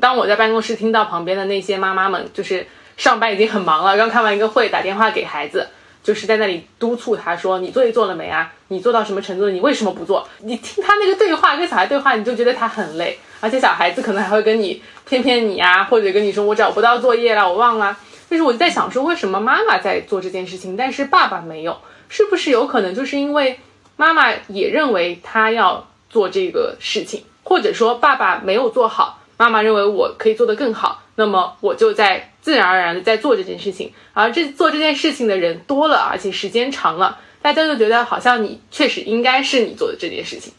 [0.00, 2.66] 当我在办公室听到旁边的那些妈妈们，就是
[2.96, 5.68] 上班已经很忙了，刚开完一个会，打电话给孩子，
[6.02, 8.52] 就是在那里督促他说：“你作业做了没啊？
[8.68, 9.50] 你做到什么程度了？
[9.50, 17.96] 你为什么不做？”你听他那个对话，跟小孩对话，你就觉得他很累，而且小孩子可能还会跟你骗骗你啊，或者跟你说我找不到作业了，我忘了。
[18.28, 21.76] 但是我就在想说，为什么妈妈在做这件事情，但是爸爸没有？
[22.08, 23.58] 是不是有可能就是因为
[23.96, 32.26] 妈妈也认为他要做这个事情，或者说爸爸没有做好，妈妈认为我可以做得更好，那么我就在。
[32.42, 40.50] 自然而然的在做这件事情，而这做这件事情的人多了，而且时间长了，大家就觉得好像你确实应该是你做的这件事情。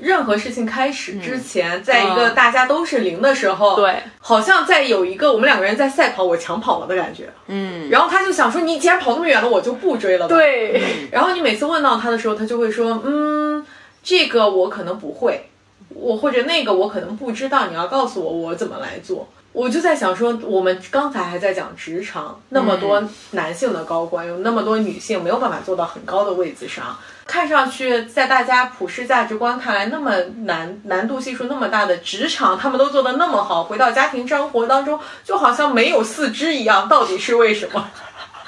[0.00, 7.32] 任何事情开始之前，在一个大家都是零的时候，对，好像在有一个我们两个人在赛跑，我抢跑了的感觉。
[7.46, 10.26] 嗯，然后他就想说，你既然跑那么远了，我就不追了。
[10.26, 13.64] 对，然后你每次问到他的时候，他就会说，嗯，
[14.02, 15.48] 这个我可能不会，
[15.94, 19.28] 我或者那个我可能不知道，你要告诉我我怎么来做。
[19.52, 30.16] 我就在想说，我们刚才还在讲职场，那么多男性的高官，有那么多女性没有办法做到很高的位子上，看上去在大家普世价值观看来那么
[30.46, 37.90] 难难度系数那么大的职场，他们都做得那么好，回到家庭生活当中就好像没有四肢一样，到底是为什么？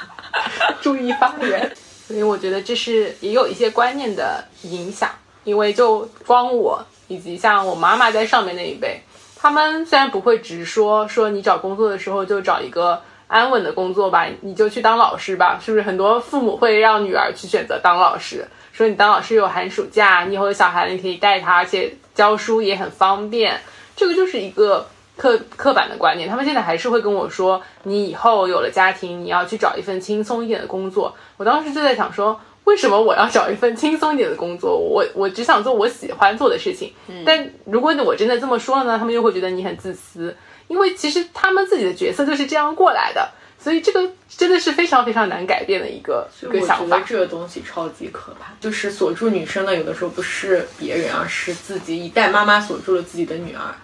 [0.80, 1.70] 注意发言。
[2.06, 5.10] 所以我觉得这是也有一些观念的影响，
[5.44, 9.00] 因为就光我以及像我妈妈在上面那一辈。
[9.36, 15.82] 他们虽然不会直说，说你找工作的时候就找一个安稳的工作吧，你就去当老师吧，是不是？
[15.82, 23.60] 很多父母会让女儿去选择当老师，说你当老师有寒暑假，你以后有小孩你可以带他，而且教书也很方便。
[23.94, 24.86] 这个就是一个
[25.16, 26.26] 刻刻板的观念。
[26.26, 31.14] 他们现在还是会跟我说，你以后有了家庭，你要去找一份轻松一点的工作。
[31.36, 32.40] 我当时就在想说。
[32.64, 34.78] 为什么我要找一份轻松一点的工作？
[34.78, 36.92] 我我只想做我喜欢做的事情。
[37.24, 38.98] 但如果我真的这么说了呢？
[38.98, 40.36] 他们又会觉得你很自私，
[40.68, 43.30] 因为其实他们自己的角色就是这样过来的。
[43.56, 47.00] 所以这个真的是非常非常难改变的一个一个想法。
[47.00, 52.04] 这个东西超级可怕，就是锁住女生的，有的时候不是别人，而是自己。
[52.04, 53.74] 一代妈妈锁住了自己的女儿，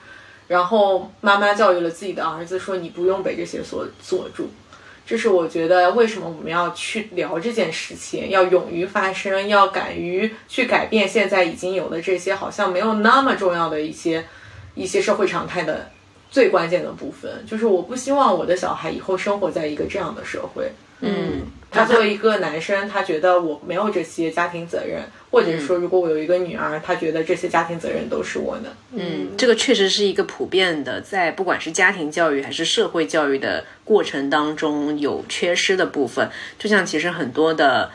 [0.48, 4.50] 然后妈妈教育了自己的儿子，说你不用被这些锁锁住。
[5.11, 14.24] 这是我觉得为什么我们要去聊这件事情，要勇于发声，要敢于去改变现在已经有的这些好像没有那么重要的一些
[14.76, 15.90] 一些社会常态的
[16.30, 17.44] 最关键的部分。
[17.44, 20.70] 就是我不希望我的小孩以后生活在一个这样的社会。
[21.01, 28.74] 嗯，他作为一个男生，他觉得我没有这些家庭责任，或者说，如果我有一个女儿，他觉得这些家庭责任都是我的。
[28.92, 36.30] 嗯，这个确实是一个普遍的，在不管是家庭教育还是社会教育的过程当中有缺失的部分。
[36.59, 37.90] 就像其实很多的。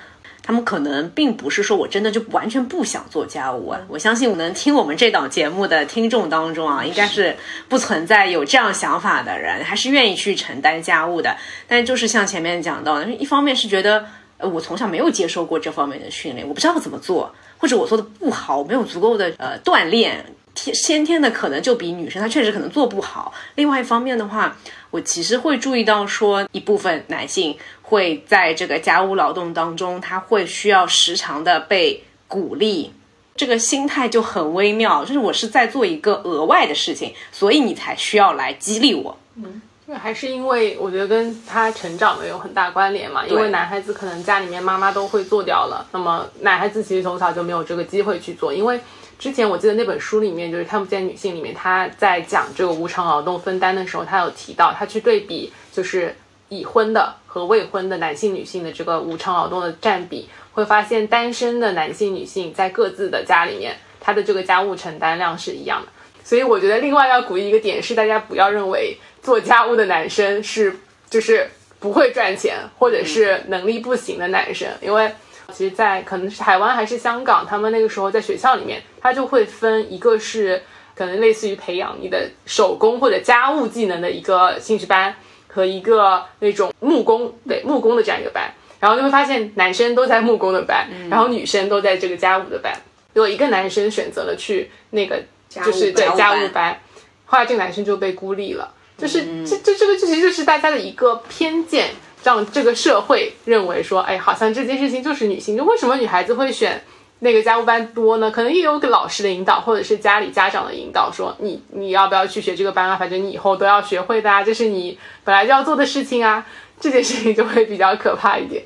[0.48, 3.82] 他们可能并不是说我真的就完全不想做家务啊！
[3.88, 7.36] 我相信我能听我们这档节目的听众当中啊，应该是
[7.68, 11.36] 不存在有这样想法的人，还是愿意去承担家务的。
[11.68, 14.06] 但就是像前面讲到的，一方面是觉得，
[14.38, 20.24] 呃，我从小没有接受过这方面的训练，我不知道怎么做，或者我做的不好，我没有足够的呃锻炼，
[20.54, 23.34] 天先天的可能就比女生她确实可能做不好。
[23.56, 24.56] 另外一方面的话，
[24.92, 27.58] 我其实会注意到说一部分男性。
[27.88, 32.92] 会在这个家务劳动当中，他会需要时常的被鼓励，
[33.36, 35.06] 这个心态就很微妙。
[35.06, 39.16] 就是我是在做一个额外的事情，所以你才需要来激励我。
[39.36, 43.26] 嗯，这还是因为我觉得跟他成长的有很大关联嘛。
[43.28, 48.52] 因为男孩子可能家里面妈妈都会做掉了，那么男孩子其实从小就没有这个机会去做。
[48.52, 48.80] 因为
[49.20, 56.16] 之前我记得那本书里面，就是看不见女性里面，他在讲这个无偿劳动分担的时候，他有提到他去对比，就是
[56.50, 57.16] 已婚的。
[57.36, 65.88] 和未婚的男性、女性的这个无偿劳动的占比，会发现单身的男性、女性在各自的家里面，他的这个家务承担量是一样的。
[66.24, 70.80] 所以我觉得，另外要鼓励一个点是，大家不要认为做家务的男生是
[71.10, 71.46] 就是
[71.78, 74.70] 不会赚钱，或者是能力不行的男生。
[74.80, 75.12] 因为
[75.52, 80.64] 其实，在可能是台湾还是香港，他们那个时候在学校里面，他就会分一个是
[80.96, 85.14] 可能类似于培养你的手工或者家务技能的一个兴趣班。
[85.56, 88.52] 和一个那种木工，对木工的这样一个班，
[88.82, 92.74] 然后就会发现男生都在木工的班，然后女生都在这个家务的班。
[93.14, 96.78] 有一个男生选择了去那个就是对家务班，
[97.26, 98.74] 后来这个男生就被孤立了。
[98.98, 101.92] 就是这这这个其实就是大家的一个偏见，
[102.26, 106.84] 让这个社会认为说，哎，好像这件事情就是女性，就为什么女孩子会选？
[107.20, 112.96] 那个家务班多呢，可能也有个老师的引导，或者是家里家长的引导，说你你要不要去学这个班啊？
[112.98, 116.46] 反正你以后都要学会的啊，这是你本来就要做的事情啊。
[116.78, 118.62] 这件事情就会比较可怕一点。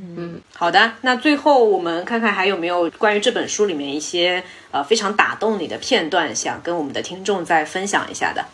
[0.00, 8.44] 嗯，好的，那最后我们看看还有没有关于这本书里面一些呃非常打动你的片段，想跟我们的听众再分享一下的。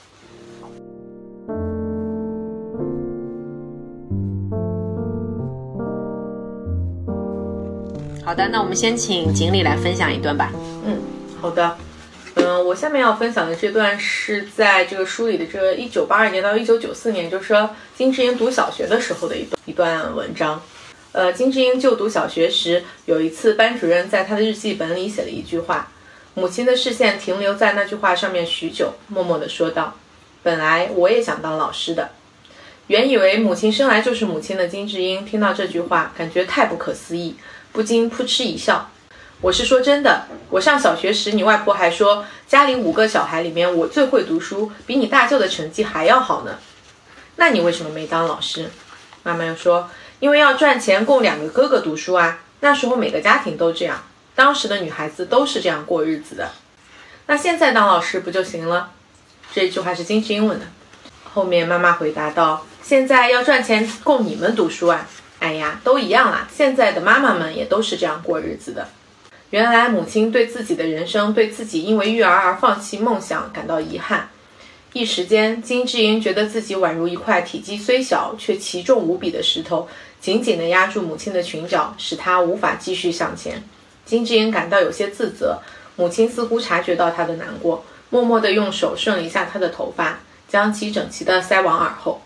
[8.27, 10.51] 好的，那我们先请锦鲤来分享一段吧。
[10.85, 11.01] 嗯，
[11.41, 11.77] 好的。
[12.35, 20.61] 嗯，我下面要分享的这段是在这个书里的这一九八二年到一九九四年，就是说金智英读小学的时候的一段一段文章。
[21.13, 25.89] 呃，金智英就读小学时，有一次班主任在他的日记本里写了一句话，
[26.35, 29.95] 母亲的视线停留在那句话上面许久，默默地说道
[30.43, 32.11] ：“本来我也想当老师的。”
[32.89, 37.35] 原以为母亲生来就是母亲的金智英，听到这句话，感觉太不可思议，
[37.77, 38.89] 不禁扑哧一笑。
[39.43, 46.59] 我是说真的，我上小学时，你外婆还说家里五个小孩里面我最会读书，比你大舅的成绩还要好呢。
[47.37, 48.71] 那你为什么没当老师？
[49.25, 52.39] 妈妈又说，因为要赚钱供两个哥哥读书啊。
[52.61, 54.03] 那时候每个家庭都这样，
[54.35, 56.53] 当时的女孩子都是这样过日子的。
[57.27, 58.89] 那现在当老师不就行了？
[59.53, 60.65] 这句话是金智英文的。
[61.35, 65.07] 后面妈妈回答道：现在要赚钱供你们读书啊。
[65.39, 68.89] 哎呀，都一样啦，现在的妈妈们也都是这样过日子的。
[69.51, 74.29] 原来母亲对自己的人生，对自己因为育儿而放弃梦想感到遗憾。
[74.93, 79.87] 一时间，金智英觉得自己宛如一块体积虽小却奇重无比的石头，
[80.21, 83.63] 紧紧地压住母亲的裙角，使她无法继续向前。
[84.07, 85.61] 金智英感到有些自责，
[85.97, 90.19] 母亲似乎察觉到她的难过，默默地用手顺了一下她的头发，
[90.49, 92.23] 将其整齐地塞往耳后。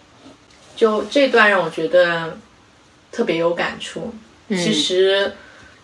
[0.76, 2.38] 就这段让我觉得
[3.12, 4.14] 特别有感触。
[4.48, 5.32] 其实。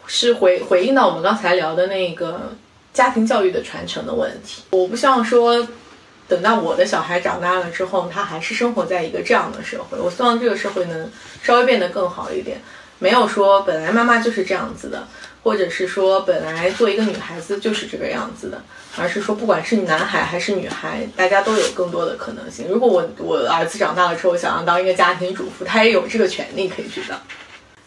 [0.09, 2.53] 是回回应到我们刚才聊的那个
[2.93, 4.63] 家庭教育的传承的问题。
[4.71, 5.67] 我不希望说，
[6.29, 9.99] 等到我的小孩长大了之后，他还是生活在一个这样的社会。
[9.99, 11.11] 我希望这个社会能
[11.43, 12.63] 稍微变得更好一点。
[13.01, 15.09] 没有说本来妈妈就是这样子的，
[15.47, 18.61] 或者是说本来做一个女孩子就是这个样子的，
[18.97, 22.67] 而是说不管是男孩还是女孩，大家都有更多的可能性。
[22.69, 27.17] 如果我我儿子长大了之后想要当一个家庭主妇，他也有这个权利可以去当。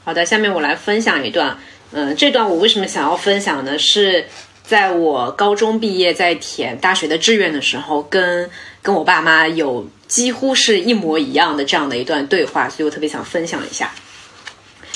[0.05, 1.57] 好的，下面我来分享一段。
[1.91, 3.77] 嗯，这段我为什么想要分享呢？
[3.77, 4.25] 是
[4.63, 8.49] 在我高中毕业，在填大学的志愿的时候，跟
[8.81, 13.91] 跟我爸妈有几乎是一模一样的这样的一段对话，所以我特别想分享一下。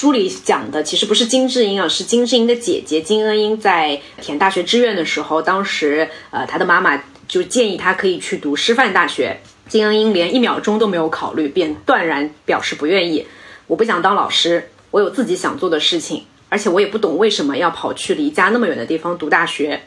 [0.04, 9.40] 书里讲的其实不是金智英啊，是金智英的姐姐金恩英在填大学志愿的时候，当时呃她的妈妈就建议她可以去读师范大学，
[9.70, 13.26] 金恩英连一秒钟都没有考虑，便断然表示不愿意。
[13.68, 16.26] 我不想当老师，我有自己想做的事情。
[16.50, 19.84] 而且我也不懂为什么要跑去离家那么远的地方读大学。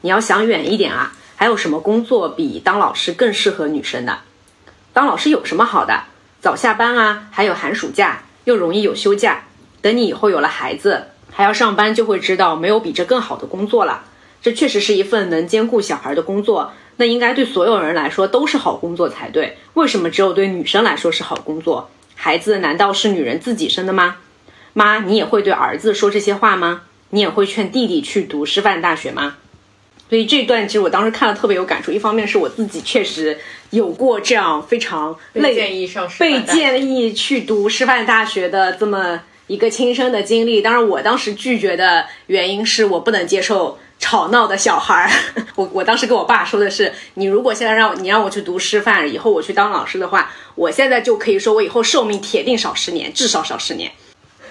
[0.00, 4.20] 你要想远一点啊，还有什么工作比当老师更适合女生的？
[4.94, 6.04] 当老师有什么好的？
[6.40, 9.44] 早下班啊，还有寒暑假，又容易有休假。
[9.80, 14.04] 等你以后有了孩子，还要上班，就会知道没有比这更好的工作了。
[14.40, 19.58] 这确实是一份能兼顾小孩的工作，那应该对所有人来说都是好工作才对。
[19.74, 21.90] 为什么只有对女生来说是好工作？
[22.14, 24.16] 孩子难道是女人自己生的吗？
[24.74, 26.82] 妈，你也会对儿子说这些话吗？
[27.10, 29.36] 你也会劝弟弟去读师范大学吗？
[30.08, 31.92] 所以这段其实我当时看了特别有感触。
[31.92, 33.38] 一方面是我自己确实
[33.70, 40.62] 有过这样非常被建议上被建议去读师范大学的这么一个亲身的经历。
[40.62, 45.10] 当然，我当时拒绝的原因是我不能接受吵闹的小孩儿。
[45.56, 53.90] 我我当时跟我爸说的是，你如果现在让你让我去读师范，以后我去当老师的话，我现在就可以说我以后寿命铁定少十年，至少少十年。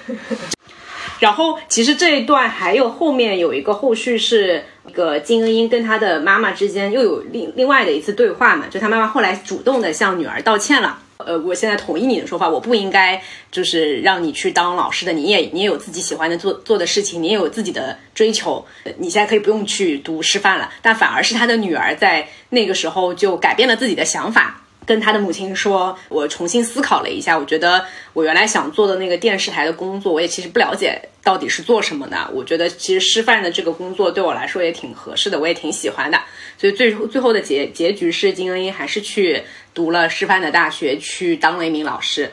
[1.19, 8.65] 然后，其实这一段还有后面有一个后续，是一个金恩英跟她的妈妈之间又有另另外的一次对话嘛？
[8.69, 10.99] 就她妈妈后来主动的向女儿道歉了。
[11.27, 13.21] 呃，我现在同意你的说法，我不应该
[13.51, 18.65] 就是让你去当老师的，你也你也有自己喜欢的做做的事情，你也有自己的追求，
[18.97, 20.71] 你现在可以不用去读师范了。
[20.81, 24.61] 但反而是他的女儿在那个时候就改变了自己的想法。
[24.87, 32.17] 跟他的母亲说，我重新思考了一下，我觉得我原来想做的那个电视台的工作，我也其实不了解到底是做什么的。
[32.33, 36.17] 我觉得其实师范的这个工作对我来说也挺合适的，我也挺喜欢的。
[36.57, 39.43] 所以最最后的结结局是金恩英还是去
[39.73, 42.31] 读了师范的大学，去当了一名老师。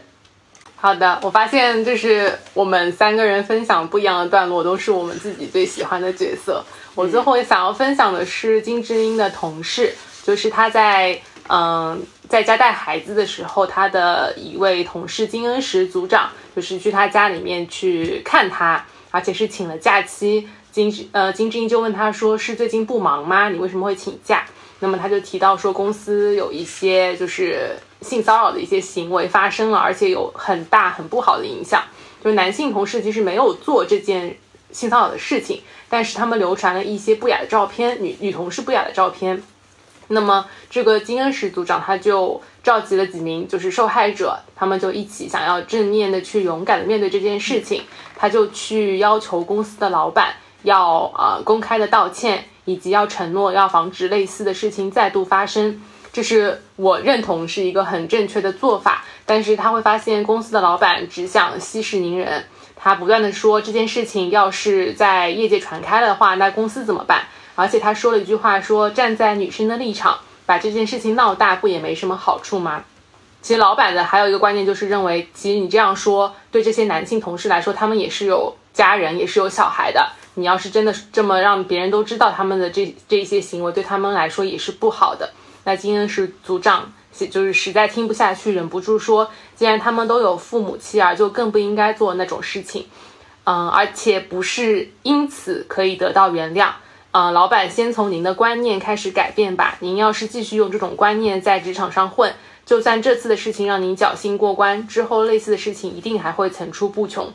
[0.77, 6.65] 好的，我发现就是我们三个人分享不一样的段落，都是我们自己最喜欢的角色。
[6.95, 12.01] 我最后也想要分享的是金智英的同事，就是他在嗯。
[12.29, 20.49] 在家带孩子的时候，他的一位同事金恩石组长就是去他家里面去看他，而且是请了假期。
[20.73, 23.49] 金呃金智英就问他说：“是最近不忙吗？
[23.49, 24.45] 你为什么会请假？”
[24.81, 31.85] 那么他就提到说，公司有一些就是性骚扰的一些行为发生了，而且有很大很不好的影响。
[32.23, 34.37] 就是男性同事其实没有做这件
[34.73, 39.41] 性骚扰的事情，但是他们流传了一些不雅的照片，女女同事不雅的照片。
[40.09, 47.83] 那么这个金恩石组长他就召集了几名就是受害者，他们就一起想要正面的去勇敢的面对这件事情，
[48.17, 55.83] 他就去要求公司的老板要呃公开的道歉，以及要承诺要防止类似的事情再度发生。
[56.13, 62.45] 这是我认同是一个很正确的做法，但是他会发现公司的老板只想息事宁人，
[62.77, 67.25] 他不断的说这件事情要是在业界传开了的话，那公司怎么办？
[67.55, 72.85] 而且他说了一句话，说站在女生的立场，把这件事情闹大不也没什么好处吗？
[73.43, 80.09] 其实老板的还有一个观念就是认为，其实你这样说对这些男性同事来说，他们也是有家人，也是有小孩的。
[80.37, 85.31] 你要是真的这么让别人都知道他们的这这些行为，对他们来说也是不好的。
[85.65, 86.93] 那金恩是组长，
[87.31, 92.87] 就是实在听不下去，忍不住说：“既然他们都有父母妻儿，就更不应该做那种事情。”
[93.45, 96.71] 嗯，而且不是因此可以得到原谅。
[97.17, 99.77] 嗯，老板先从您的观念开始改变吧。
[99.79, 102.35] 您要是继续用这种观念在职场上混，
[102.67, 107.33] 就算这次的事情让您侥幸过关，之后类似的事情一定还会层出不穷。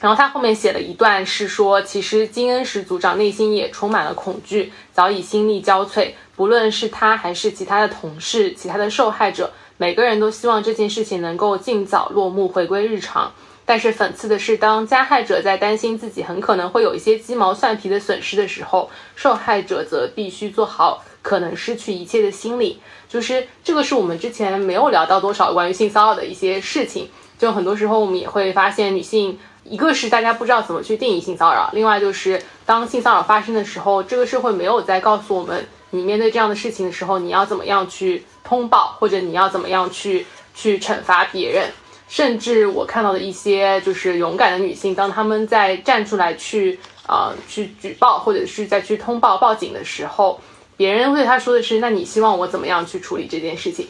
[0.00, 6.12] 然后他后面写了一段，是说其实金恩石组长内心也充满了恐惧，早已心力交瘁。
[6.34, 13.30] 不论是他还是其他的同事、其他的受害者，每个人都希望这件事情能够尽早落幕，回归日常。
[13.64, 22.80] 但是讽刺的是，当加害者在担心自己很可能会有一些鸡毛蒜皮的损失的时候，受害者则必须做好可能失去一切的心理。
[23.08, 27.08] 就是这个是我们之前没有聊到多少关于性骚扰的一些事情。
[27.38, 29.38] 就很多时候我们也会发现女性。
[29.64, 41.70] 一个是大家不知道怎么去定义性骚扰，另外就是当性骚扰发生的时候，这个社会没有在告诉我们，你面对这样的事情的时候，你要怎么样去通报，或者你要怎么样去去惩罚别人。
[42.12, 46.78] 甚至我看到的一些就是勇敢的女性，当她们在站出来去
[47.08, 50.38] 呃去举报，或者是再去通报报警的时候，
[50.76, 53.88] 别人对她说的是：那你希望我怎么样去处理这件事情？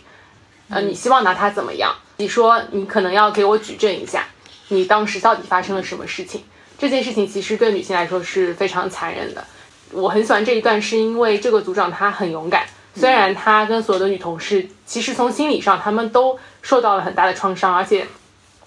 [0.68, 1.92] 呃，你希望拿他怎么样？
[2.18, 4.28] 你说你可能要给我举证一下。
[4.68, 6.44] 你当时到底发生了什么事情？
[6.78, 9.44] 这件事情其实对女性来说是非常残忍的。
[9.90, 12.66] 我很喜欢这一段，是因为这个组长她很勇敢。
[12.94, 18.06] 虽然她跟所有的女同事，其实从心理上她们都受到了很大的创伤，而且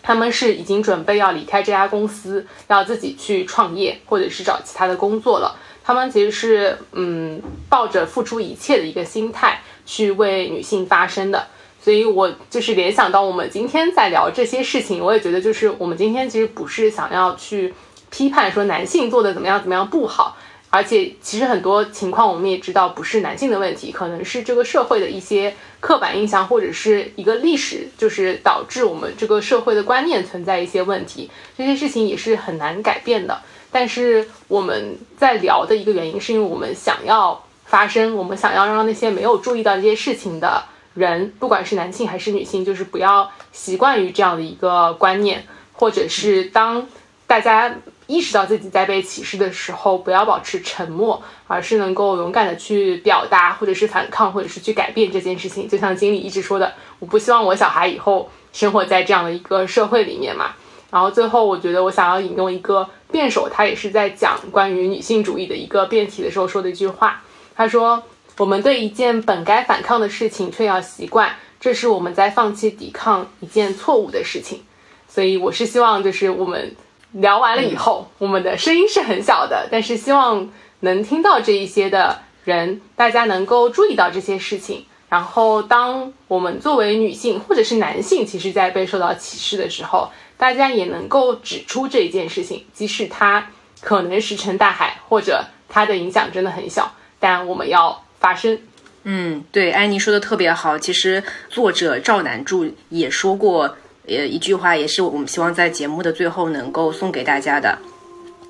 [0.04, 5.56] 他们是已经准备要离开这家公司，要自己去创业，或者是找其他的工作了。
[5.84, 11.48] 他们其实是嗯，抱着付出一切的一个心态去为女性发声的。
[11.82, 17.72] 所以，我就是联想到我们今天在聊这些事情，我也觉得就是我们今天其实不是想要去
[18.10, 20.36] 批判说男性做的怎么样怎么样不好，
[20.76, 33.42] 而且其实很多情况我们也知道不是男性的问题，可能是这个社会的一些刻板印象或者是一个历史，就是导致我们这个社会的观念存在一些问题，这些事情也是很难改变的。
[33.72, 40.64] 但是我们在聊的一个原因，是因为我们想要发声，我们想要让那些没有注意到这些事情的。
[40.96, 46.88] 人不管是男性还是女性，就是不要习惯于这样的一个观念，或者是当
[47.28, 47.76] 大家
[48.07, 55.68] 意识到自己在被歧视的时候，不要保持沉默，而是能够勇敢的去表达，或者是反抗，或者是去改变这件事情。
[55.68, 60.52] 就像经理一直说的，我不希望我小孩以后生活在这样的一个社会里面嘛。
[60.91, 67.22] 然后最后，我觉得我想要引用一个辩手，他也是在讲关于女性主义的一个辩题的时候说的一句话，
[67.56, 68.03] 他说。
[68.38, 74.61] 我们对一件本该反抗的事情却要习惯，这是我们在放弃抵抗一件错误的事情。
[75.07, 76.76] 所以，我是希望，就是我们
[77.16, 84.86] 聊完了以后，我们的声音是很小的，但是希望能听到这一些的人，大家能够注意到这些事情。
[85.10, 93.50] 然后，当我们作为女性或者是男性，其实在被受到歧视的时候，大家也能够指出这一件事情，即使它
[93.82, 98.02] 可能石沉大海，或者它的影响真的很小，但我们要。
[98.18, 98.58] 发声，
[99.04, 100.80] 嗯，对，安妮说的特别好。
[100.80, 107.77] 其实作者赵南柱也说过，呃，一句话，也是我们希望在节目的最后能够送给大家的。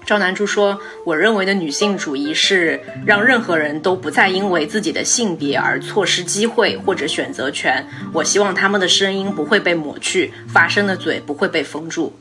[0.06, 7.86] 赵南柱说：“我认为的女性主义是让任何人都不再因为自己的性别而错失机会或者选择权。
[8.14, 12.14] 我希望他们的声音不会被抹去，发声的嘴不会被封住。”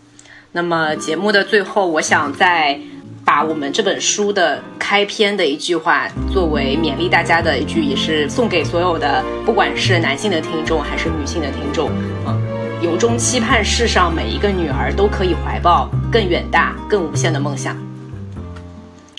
[0.52, 2.78] 那么节目的最后，我想再。
[3.27, 11.90] 把我们这本书的开篇的一句话作为勉励大家的一句，也是送给所有的，不管是男性的听众还是女性的听众，
[12.27, 12.39] 嗯，
[12.85, 17.74] 由衷期盼世上每一个女儿都可以怀抱更远大、更无限的梦想。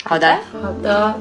[0.04, 1.12] 好的，好的。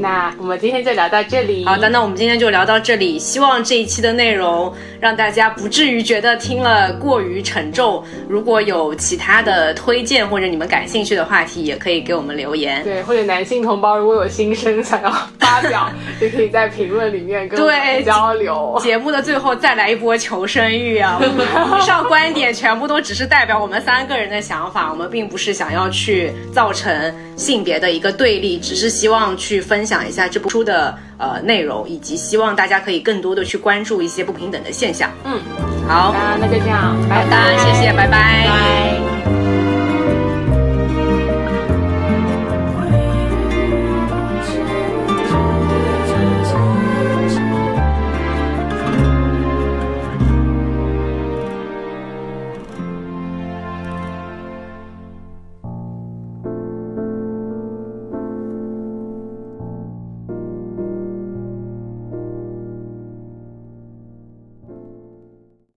[0.00, 1.64] 那我们今天就聊到这里。
[1.66, 3.18] 好的，那我们今天就聊到这里。
[3.18, 8.02] 希望这一期的内容让大家不至于觉得听了过于沉重。
[8.28, 12.82] 如果有其他的推荐或者你们感兴趣的话题，也可以给我们留言。
[12.84, 15.10] 对，或者男性同胞如果有心声想要
[15.40, 15.90] 发表，
[16.20, 18.78] 也可以在评论里面跟我们 交流。
[18.80, 21.20] 节目的最后再来一波求生欲啊！
[21.20, 29.80] 以上观点全部都只是代表我们三个人的想法，我们并不是想要去造成性别的一个对立，只是希望去分。
[29.80, 35.10] 分享一下这部书的呃内容，以及希望大家可以更多的去关注一些不平等的现象。
[35.24, 35.40] 嗯，
[35.88, 39.39] 好，那就这样，拜拜，谢谢，拜拜。